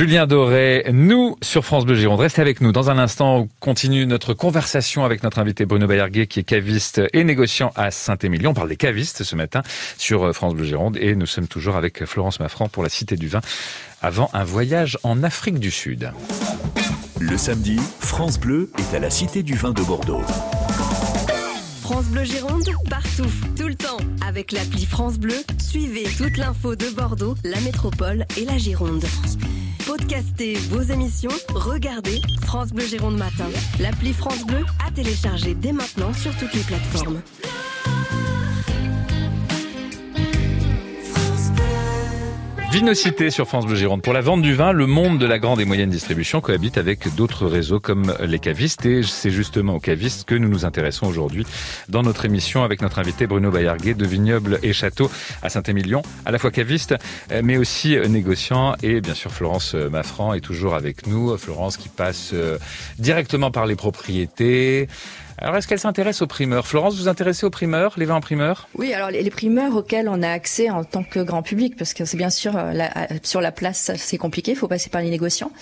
[0.09, 2.21] Julien Doré, nous sur France Bleu Gironde.
[2.21, 2.73] Restez avec nous.
[2.73, 7.03] Dans un instant, on continue notre conversation avec notre invité Bruno Bayarguet qui est caviste
[7.13, 8.53] et négociant à Saint-Émilion.
[8.53, 9.61] On parle des cavistes ce matin
[9.99, 13.29] sur France Bleu Gironde et nous sommes toujours avec Florence Maffran pour la Cité du
[13.29, 13.43] Vin
[14.01, 16.11] avant un voyage en Afrique du Sud.
[17.21, 20.23] Le samedi, France Bleu est à la Cité du Vin de Bordeaux.
[21.83, 23.99] France Bleu Gironde, partout, tout le temps.
[24.27, 29.05] Avec l'appli France Bleu, suivez toute l'info de Bordeaux, la métropole et la Gironde.
[29.89, 33.49] Podcastez vos émissions, regardez France Bleu Gironde Matin.
[33.81, 37.23] L'appli France Bleu à télécharger dès maintenant sur toutes les plateformes.
[42.71, 44.03] Vinocité sur France Bleu Gironde.
[44.03, 47.15] Pour la vente du vin, le monde de la grande et moyenne distribution cohabite avec
[47.15, 51.47] d'autres réseaux comme les cavistes et c'est justement aux cavistes que nous nous intéressons aujourd'hui
[51.89, 55.11] dans notre émission avec notre invité Bruno Bayarguet de Vignoble et Château
[55.43, 56.95] à Saint-Émilion, à la fois caviste
[57.43, 61.39] mais aussi négociant et bien sûr Florence Maffran est toujours avec nous.
[61.39, 62.59] Florence qui passe euh,
[62.99, 64.89] directement par les propriétés,
[65.41, 66.67] alors, est-ce qu'elle s'intéresse aux primeurs?
[66.67, 68.69] Florence, vous vous intéressez aux primeurs, les vins en primeur?
[68.75, 72.05] Oui, alors les, primeurs auxquels on a accès en tant que grand public, parce que
[72.05, 72.91] c'est bien sûr euh, la,
[73.23, 75.53] sur la place, c'est compliqué, il faut passer par les négociants.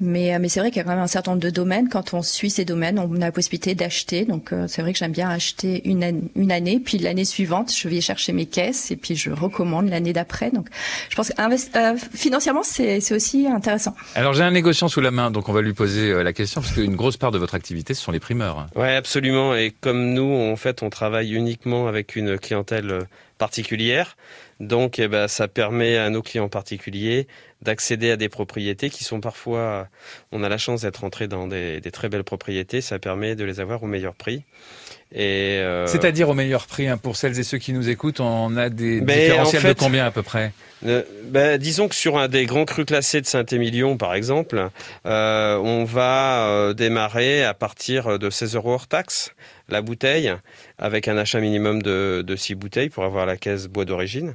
[0.00, 1.88] Mais, euh, mais c'est vrai qu'il y a quand même un certain nombre de domaines.
[1.88, 4.26] Quand on suit ces domaines, on a la possibilité d'acheter.
[4.26, 7.88] Donc, euh, c'est vrai que j'aime bien acheter une, une année, puis l'année suivante, je
[7.88, 10.50] vais chercher mes caisses et puis je recommande l'année d'après.
[10.50, 10.68] Donc,
[11.08, 13.94] je pense que euh, financièrement, c'est aussi intéressant.
[14.14, 16.74] Alors, j'ai un négociant sous la main, donc on va lui poser la question, parce
[16.74, 18.66] qu'une grosse part de votre activité, ce sont les primeurs.
[18.76, 19.21] Ouais, absolument.
[19.22, 19.54] Absolument.
[19.54, 23.04] Et comme nous, en fait, on travaille uniquement avec une clientèle euh,
[23.38, 24.16] particulière.
[24.58, 27.28] Donc, eh ben, ça permet à nos clients particuliers
[27.62, 29.88] d'accéder à des propriétés qui sont parfois,
[30.32, 33.60] on a la chance d'être entré dans des, très belles propriétés, ça permet de les
[33.60, 34.42] avoir au meilleur prix.
[35.14, 38.56] Et euh, C'est-à-dire au meilleur prix, hein, pour celles et ceux qui nous écoutent, on
[38.56, 40.52] a des ben, différentiels de combien à peu près?
[40.86, 44.70] euh, ben, Disons que sur un des grands crus classés de Saint-Émilion, par exemple,
[45.04, 49.34] euh, on va démarrer à partir de 16 euros hors taxe
[49.68, 50.32] la bouteille,
[50.78, 54.34] avec un achat minimum de, de 6 bouteilles pour avoir la caisse bois d'origine.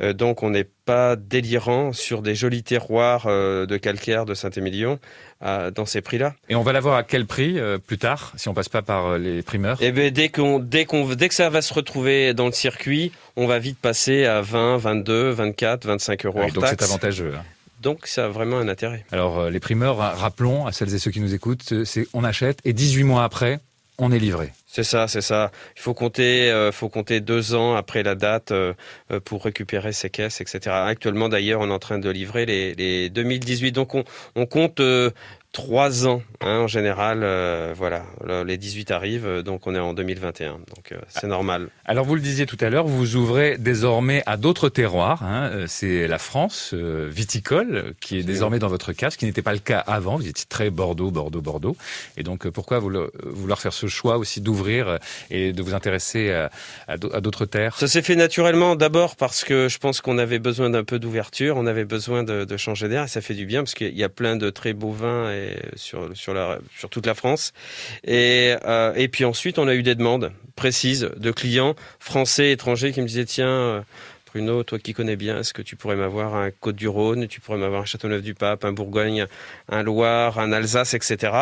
[0.00, 4.98] Euh, donc on n'est pas délirant sur des jolis terroirs euh, de calcaire de Saint-Émilion
[5.42, 6.34] euh, dans ces prix-là.
[6.48, 9.42] Et on va l'avoir à quel prix plus tard si on passe pas par les
[9.42, 9.78] primeurs?
[9.80, 13.12] Eh ben dès qu'on dès qu'on dès que ça va se retrouver dans le circuit,
[13.36, 16.50] on va vite passer à 20, 22, 24, 25 euros.
[16.52, 17.34] donc c'est avantageux.
[17.36, 17.44] Hein.
[17.80, 19.04] Donc ça a vraiment un intérêt.
[19.10, 22.72] Alors les primeurs, rappelons à celles et ceux qui nous écoutent, c'est on achète et
[22.72, 23.58] 18 mois après,
[23.98, 24.52] on est livré.
[24.72, 25.50] C'est ça, c'est ça.
[25.76, 28.72] Il faut compter, euh, faut compter deux ans après la date euh,
[29.10, 30.60] euh, pour récupérer ses caisses, etc.
[30.86, 33.72] Actuellement, d'ailleurs, on est en train de livrer les, les 2018.
[33.72, 34.04] Donc, on,
[34.36, 34.80] on compte
[35.52, 37.20] trois ans hein, en général.
[37.22, 38.04] Euh, voilà,
[38.44, 41.68] les 18 arrivent, euh, donc on est en 2021, donc euh, c'est normal.
[41.84, 45.22] Alors vous le disiez tout à l'heure, vous ouvrez désormais à d'autres terroirs.
[45.24, 49.52] Hein, c'est la France viticole qui est désormais dans votre cas, ce qui n'était pas
[49.52, 50.16] le cas avant.
[50.16, 51.76] Vous étiez très Bordeaux, Bordeaux, Bordeaux.
[52.16, 54.98] Et donc pourquoi vouloir faire ce choix aussi d'ouvrir
[55.30, 56.30] et de vous intéresser
[56.86, 57.76] à, d'autres terres?
[57.76, 61.56] Ça s'est fait naturellement d'abord parce que je pense qu'on avait besoin d'un peu d'ouverture,
[61.56, 64.04] on avait besoin de, de changer d'air et ça fait du bien parce qu'il y
[64.04, 65.30] a plein de très beaux vins
[65.76, 67.52] sur, sur, sur toute la France.
[68.04, 72.92] Et, euh, et puis ensuite, on a eu des demandes précises de clients français, étrangers
[72.92, 73.80] qui me disaient, tiens, euh,
[74.32, 77.82] Bruno, toi qui connais bien, est-ce que tu pourrais m'avoir un Côte-du-Rhône, tu pourrais m'avoir
[77.82, 79.26] un Châteauneuf-du-Pape, un Bourgogne,
[79.68, 81.32] un Loire, un Alsace, etc.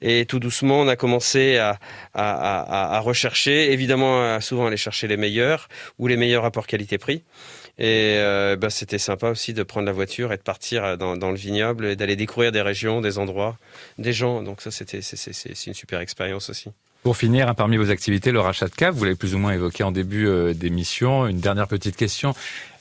[0.00, 1.78] Et tout doucement, on a commencé à,
[2.14, 5.68] à, à, rechercher, évidemment, à souvent aller chercher les meilleurs
[5.98, 7.22] ou les meilleurs rapports qualité-prix.
[7.78, 11.30] Et euh, bah, c'était sympa aussi de prendre la voiture et de partir euh, dans,
[11.30, 13.56] le vignoble et d'aller découvrir des régions, des endroits,
[13.98, 14.42] des gens.
[14.42, 16.70] Donc ça, c'était c'est une super expérience aussi.
[17.02, 19.52] Pour finir, hein, parmi vos activités, le rachat de cave, vous l'avez plus ou moins
[19.52, 21.26] évoqué en début euh, d'émission.
[21.26, 22.34] Une dernière petite question.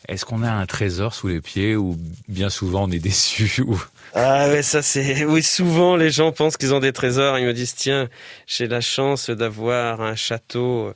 [0.07, 3.81] Est-ce qu'on a un trésor sous les pieds ou bien souvent on est déçu ou...
[4.13, 7.53] Ah ouais, ça c'est oui souvent les gens pensent qu'ils ont des trésors, ils me
[7.53, 8.09] disent tiens,
[8.45, 10.93] j'ai la chance d'avoir un château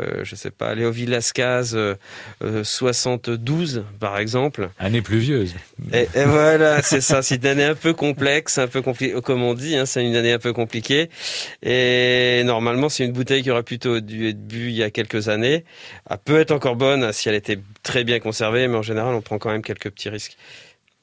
[0.00, 1.94] euh, je sais pas Léo Lascaz euh,
[2.64, 4.68] 72 euh, par exemple.
[4.80, 5.54] Année pluvieuse.
[5.92, 9.44] Et, et voilà, c'est ça, c'est une année un peu complexe, un peu compliquée comme
[9.44, 11.08] on dit, hein, c'est une année un peu compliquée
[11.62, 15.28] et normalement c'est une bouteille qui aurait plutôt dû être bu il y a quelques
[15.28, 15.64] années.
[16.10, 19.22] Elle peut être encore bonne si elle était très bien conservée, mais en général on
[19.22, 20.36] prend quand même quelques petits risques.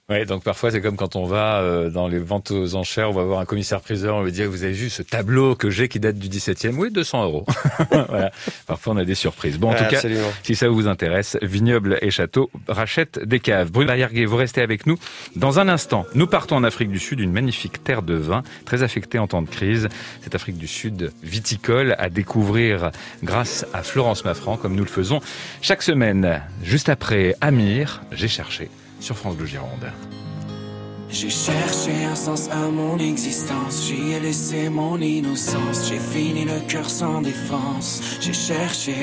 [0.09, 3.13] Oui, donc parfois c'est comme quand on va euh, dans les ventes aux enchères, on
[3.13, 5.97] va voir un commissaire-priseur, on lui dit vous avez vu ce tableau que j'ai qui
[5.97, 7.45] date du 17e Oui, 200 euros.
[8.09, 8.29] voilà.
[8.67, 9.57] Parfois on a des surprises.
[9.57, 10.01] Bon, en tout cas,
[10.43, 13.71] si ça vous intéresse, Vignoble et Château rachètent des caves.
[13.71, 14.97] Bruno Barrière-Guet, vous restez avec nous.
[15.37, 18.83] Dans un instant, nous partons en Afrique du Sud, une magnifique terre de vin, très
[18.83, 19.87] affectée en temps de crise.
[20.21, 22.91] Cette Afrique du Sud viticole à découvrir
[23.23, 25.21] grâce à Florence Maffran, comme nous le faisons
[25.61, 26.41] chaque semaine.
[26.61, 28.69] Juste après Amir, j'ai cherché
[29.03, 29.91] sur France Bleu Gironde.
[31.09, 36.59] J'ai cherché un sens à mon existence, j'y ai laissé mon innocence, j'ai fini le
[36.67, 38.95] cœur sans défense, j'ai cherché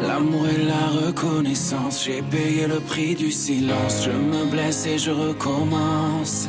[0.00, 5.10] l'amour et la reconnaissance, j'ai payé le prix du silence, je me blesse et je
[5.10, 6.48] recommence.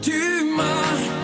[0.00, 0.22] Tu
[0.56, 1.23] m'as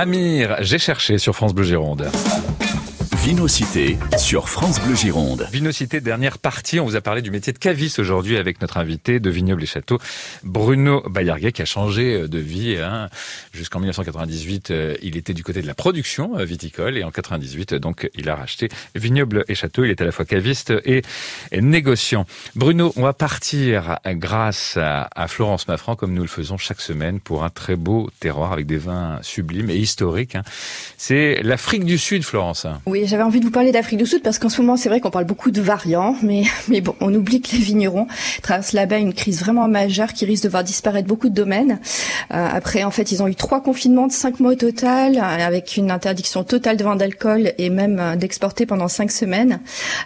[0.00, 2.10] Amir, j'ai cherché sur France Bleu Gironde.
[3.22, 5.46] Vinocité sur France Bleu Gironde.
[5.52, 6.80] Vinocité, dernière partie.
[6.80, 9.66] On vous a parlé du métier de caviste aujourd'hui avec notre invité de Vignoble et
[9.66, 9.98] Château,
[10.42, 12.78] Bruno Bayarguet, qui a changé de vie.
[12.78, 13.10] Hein.
[13.52, 17.74] Jusqu'en 1998, euh, il était du côté de la production euh, viticole et en 98,
[17.74, 19.84] donc, il a racheté Vignoble et Château.
[19.84, 21.02] Il est à la fois caviste et,
[21.52, 22.24] négociant.
[22.56, 27.20] Bruno, on va partir grâce à, à Florence Maffran, comme nous le faisons chaque semaine,
[27.20, 30.36] pour un très beau terroir avec des vins sublimes et historiques.
[30.36, 30.42] hein.
[30.96, 32.66] C'est l'Afrique du Sud, Florence.
[32.86, 35.00] Oui, j'avais envie de vous parler d'Afrique du Sud parce qu'en ce moment, c'est vrai
[35.00, 38.06] qu'on parle beaucoup de variants, mais, mais bon, on oublie que les vignerons
[38.40, 41.80] traversent là-bas une crise vraiment majeure qui risque de voir disparaître beaucoup de domaines.
[42.32, 45.20] Euh, après, en fait, ils ont eu trois confinements de cinq mois au total, euh,
[45.22, 49.58] avec une interdiction totale de vente d'alcool et même euh, d'exporter pendant cinq semaines.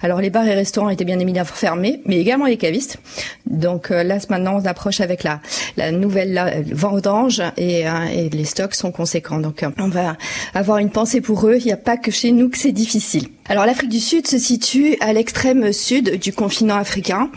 [0.02, 2.98] Alors, les bars et restaurants étaient bien évidemment fermés, mais également les cavistes.
[3.46, 5.40] Donc euh, là, maintenant, on approche avec la,
[5.76, 9.38] la nouvelle vendange et, euh, et les stocks sont conséquents.
[9.38, 10.16] Donc, on va
[10.54, 11.56] avoir une pensée pour eux.
[11.58, 13.33] Il n'y a pas que chez nous que c'est difficile difficile.
[13.46, 17.30] Alors l'Afrique du Sud se situe à l'extrême sud du continent africain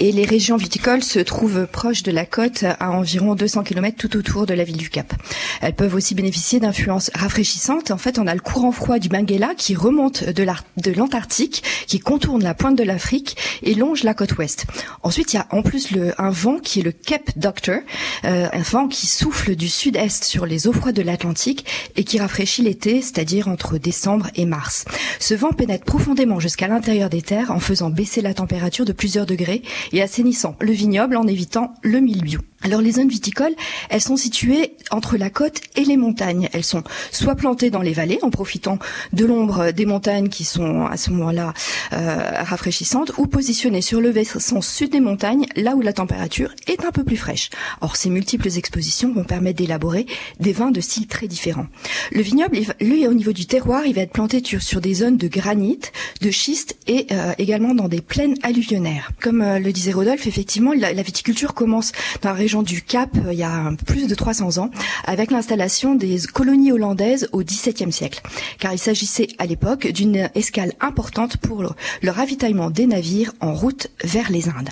[0.00, 4.18] et les régions viticoles se trouvent proches de la côte à environ 200 km tout
[4.18, 5.14] autour de la ville du Cap.
[5.62, 7.90] Elles peuvent aussi bénéficier d'influences rafraîchissantes.
[7.90, 12.42] En fait, on a le courant froid du Benguela qui remonte de l'Antarctique, qui contourne
[12.42, 14.66] la pointe de l'Afrique et longe la côte ouest.
[15.02, 17.80] Ensuite, il y a en plus le, un vent qui est le Cape Doctor,
[18.26, 21.64] euh, un vent qui souffle du sud-est sur les eaux froides de l'Atlantique
[21.96, 24.84] et qui rafraîchit l'été, c'est-à-dire entre décembre et mars.
[25.20, 29.26] Ce vent pénètre profondément jusqu'à l'intérieur des terres en faisant baisser la température de plusieurs
[29.26, 32.40] degrés et assainissant le vignoble en évitant le mildiou.
[32.62, 33.54] Alors les zones viticoles,
[33.90, 36.48] elles sont situées entre la côte et les montagnes.
[36.52, 36.82] Elles sont
[37.12, 38.78] soit plantées dans les vallées en profitant
[39.12, 41.52] de l'ombre des montagnes qui sont à ce moment-là
[41.92, 46.84] euh, rafraîchissantes, ou positionnées sur le versant sud des montagnes, là où la température est
[46.84, 47.50] un peu plus fraîche.
[47.80, 50.06] Or ces multiples expositions vont permettre d'élaborer
[50.40, 51.66] des vins de styles très différents.
[52.12, 55.28] Le vignoble, lui, au niveau du terroir, il va être planté sur des zones de
[55.28, 55.80] granit,
[56.20, 59.10] de schiste et euh, également dans des plaines alluvionnaires.
[59.20, 61.92] Comme euh, le disait Rodolphe, effectivement, la, viticulture commence
[62.22, 64.70] dans la du Cap euh, il y a plus de 300 ans
[65.04, 68.22] avec l'installation des colonies hollandaises au XVIIe siècle,
[68.60, 73.88] car il s'agissait à l'époque d'une escale importante pour le ravitaillement des navires en route
[74.04, 74.70] vers les Indes.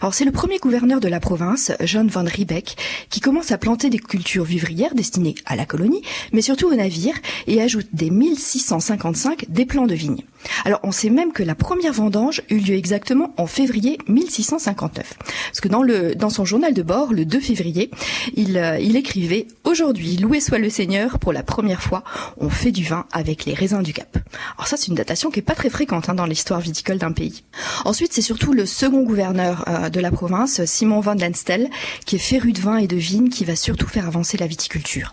[0.00, 2.76] Alors c'est le premier gouverneur de la province, John van Riebeck,
[3.10, 6.02] qui commence à planter des cultures vivrières destinées à la colonie,
[6.32, 10.24] mais surtout aux navires, et ajoute dès 1655 des plants de vignes.
[10.64, 15.14] Alors on sait même que la première vendange eut lieu exactement en février 1659.
[15.46, 17.90] Parce que dans, le, dans son journal de bord, le 2 février,
[18.34, 22.04] il, euh, il écrivait «Aujourd'hui, loué soit le Seigneur, pour la première fois,
[22.38, 24.18] on fait du vin avec les raisins du Cap».
[24.56, 27.12] Alors ça c'est une datation qui est pas très fréquente hein, dans l'histoire viticole d'un
[27.12, 27.42] pays.
[27.84, 31.70] Ensuite c'est surtout le second gouverneur euh, de la province, Simon van Denstel,
[32.04, 35.12] qui est féru de vin et de vigne, qui va surtout faire avancer la viticulture.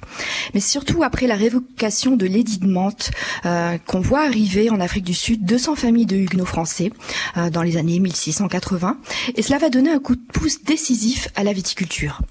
[0.53, 3.11] Mais surtout après la révocation de l'édit de Mantes,
[3.45, 6.91] euh, qu'on voit arriver en Afrique du Sud 200 familles de huguenots français
[7.37, 8.97] euh, dans les années 1680,
[9.35, 12.21] et cela va donner un coup de pouce décisif à la viticulture.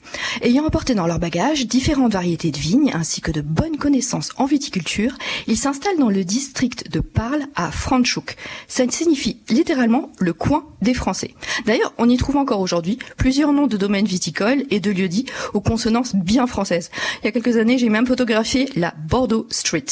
[0.42, 4.46] Ayant apporté dans leur bagage différentes variétés de vignes ainsi que de bonnes connaissances en
[4.46, 8.36] viticulture, ils s'installent dans le district de Parle à Franschhoek.
[8.68, 11.34] Ça signifie littéralement le coin des Français.
[11.66, 15.60] D'ailleurs, on y trouve encore aujourd'hui plusieurs noms de domaines viticoles et de lieux-dits aux
[15.60, 16.90] consonances bien françaises.
[17.22, 19.84] Il y a quelques années, j'ai même photographié la Bordeaux Street.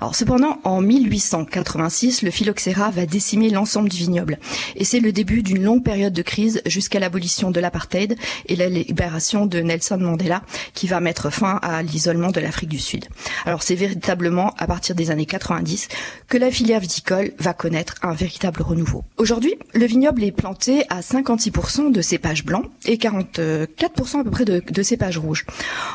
[0.00, 4.38] Alors cependant, en 1886, le phylloxéra va décimer l'ensemble du vignoble.
[4.76, 8.68] Et c'est le début d'une longue période de crise jusqu'à l'abolition de l'apartheid et la
[8.68, 10.42] libération de Nelson Mandela
[10.74, 13.06] qui va mettre fin à l'isolement de l'Afrique du Sud.
[13.44, 15.88] Alors c'est véritablement à partir des années 90
[16.28, 19.02] que la filière viticole va connaître un véritable renouveau.
[19.16, 24.44] Aujourd'hui, le vignoble est planté à 56% de cépages blancs et 44% à peu près
[24.44, 25.44] de, de cépages rouges.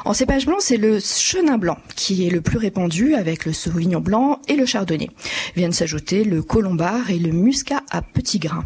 [0.04, 3.93] En cépage blanc, c'est le chenin blanc qui est le plus répandu avec le sauvignon
[4.00, 5.10] blanc et le chardonnay.
[5.56, 8.66] Viennent s'ajouter le colombard et le muscat à petits grains.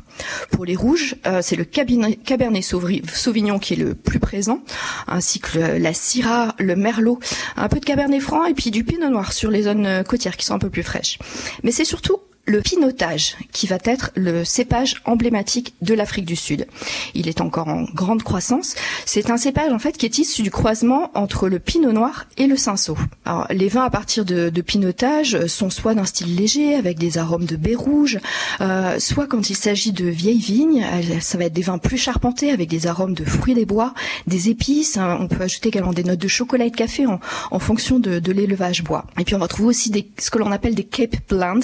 [0.52, 4.60] Pour les rouges, euh, c'est le cabernet sauvignon qui est le plus présent,
[5.08, 7.20] ainsi que la syrah, le merlot,
[7.56, 10.46] un peu de cabernet franc et puis du pinot noir sur les zones côtières qui
[10.46, 11.20] sont un peu plus fraîches.
[11.64, 12.18] Mais c'est surtout
[12.48, 16.66] le pinotage, qui va être le cépage emblématique de l'Afrique du Sud.
[17.14, 18.74] Il est encore en grande croissance.
[19.06, 22.48] C'est un cépage en fait qui est issu du croisement entre le pinot noir et
[22.48, 22.98] le cinsault.
[23.26, 27.46] Alors, les vins à partir de, pinotage sont soit d'un style léger avec des arômes
[27.46, 28.20] de baie rouge,
[28.62, 30.86] euh, soit quand il s'agit de vieilles vignes,
[31.22, 33.94] ça va être des vins plus charpentés avec des arômes de fruits des bois,
[34.26, 34.98] des épices.
[34.98, 35.18] Hein.
[35.20, 38.32] on peut ajouter également des notes de chocolat et de café en, fonction de, de
[38.32, 39.06] l'élevage bois.
[39.20, 41.60] Et puis on va trouver aussi des, ce que l'on appelle des Cape Blend.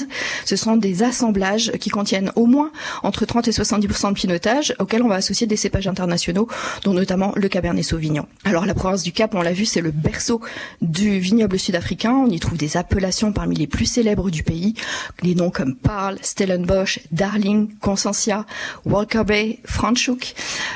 [0.46, 2.72] Ce sont des assemblages qui contiennent au moins
[3.04, 6.48] entre 30 et 70% de pinotage auxquels on va associer des cépages internationaux,
[6.84, 8.26] dont notamment le Cabernet Sauvignon.
[8.44, 10.42] Alors la province du Cap, on l'a vu, c'est le berceau
[10.82, 12.14] du vignoble sud-africain.
[12.14, 14.74] On y trouve des appellations parmi les plus célèbres du pays,
[15.22, 18.46] les noms comme Parle, Stellenbosch, Darling, Consentia,
[18.86, 20.34] Walker Bay, Franschhoek.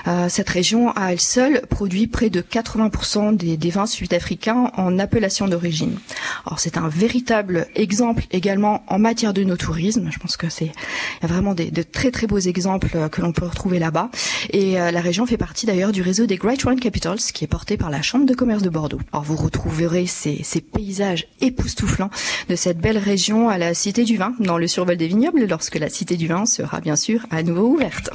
[0.07, 5.47] Euh, cette région à elle seule produit près de 80% des, vins sud-africains en appellation
[5.47, 5.97] d'origine.
[6.45, 9.86] Alors c'est un véritable exemple également en matière de no tourisme.
[9.91, 13.09] Je pense que c'est il y a vraiment des, de très très beaux exemples euh,
[13.09, 14.09] que l'on peut retrouver là-bas.
[14.51, 17.47] Et euh, la région fait partie d'ailleurs du réseau des Great Wine Capitals, qui est
[17.47, 18.99] porté par la Chambre de commerce de Bordeaux.
[19.11, 22.09] Alors vous retrouverez ces, ces paysages époustouflants
[22.49, 25.75] de cette belle région à la Cité du Vin, dans le survol des vignobles, lorsque
[25.75, 28.09] la Cité du Vin sera bien sûr à nouveau ouverte.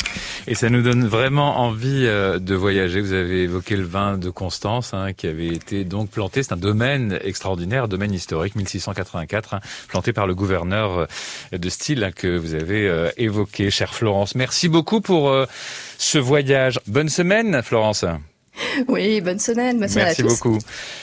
[0.46, 3.00] Et ça nous donne vraiment envie euh, de voyager.
[3.00, 6.42] Vous avez évoqué le vin de Constance, hein, qui avait été donc planté.
[6.42, 11.06] C'est un domaine extraordinaire, domaine historique, 1684, hein, planté par le gouverneur
[11.62, 14.34] de style que vous avez euh, évoqué, chère Florence.
[14.34, 15.46] Merci beaucoup pour euh,
[15.96, 16.78] ce voyage.
[16.86, 18.04] Bonne semaine, Florence.
[18.88, 19.78] Oui, bonne semaine.
[19.78, 20.40] Bonne semaine Merci à tous.
[20.40, 20.58] beaucoup.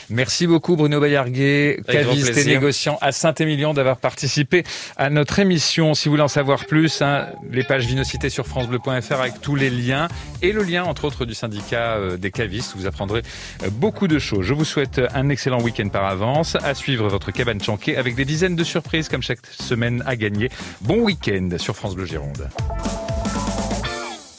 [0.10, 4.64] Merci beaucoup Bruno Bayarguet, caviste et négociant à Saint-Émilion d'avoir participé
[4.98, 5.94] à notre émission.
[5.94, 9.70] Si vous voulez en savoir plus, hein, les pages Vinocité sur francebleu.fr avec tous les
[9.70, 10.08] liens
[10.42, 12.74] et le lien entre autres du syndicat euh, des cavistes.
[12.76, 13.22] Vous apprendrez
[13.64, 14.46] euh, beaucoup de choses.
[14.46, 16.56] Je vous souhaite un excellent week-end par avance.
[16.64, 20.50] À suivre votre cabane chanquée avec des dizaines de surprises comme chaque semaine à gagner.
[20.82, 22.50] Bon week-end sur France Bleu Gironde.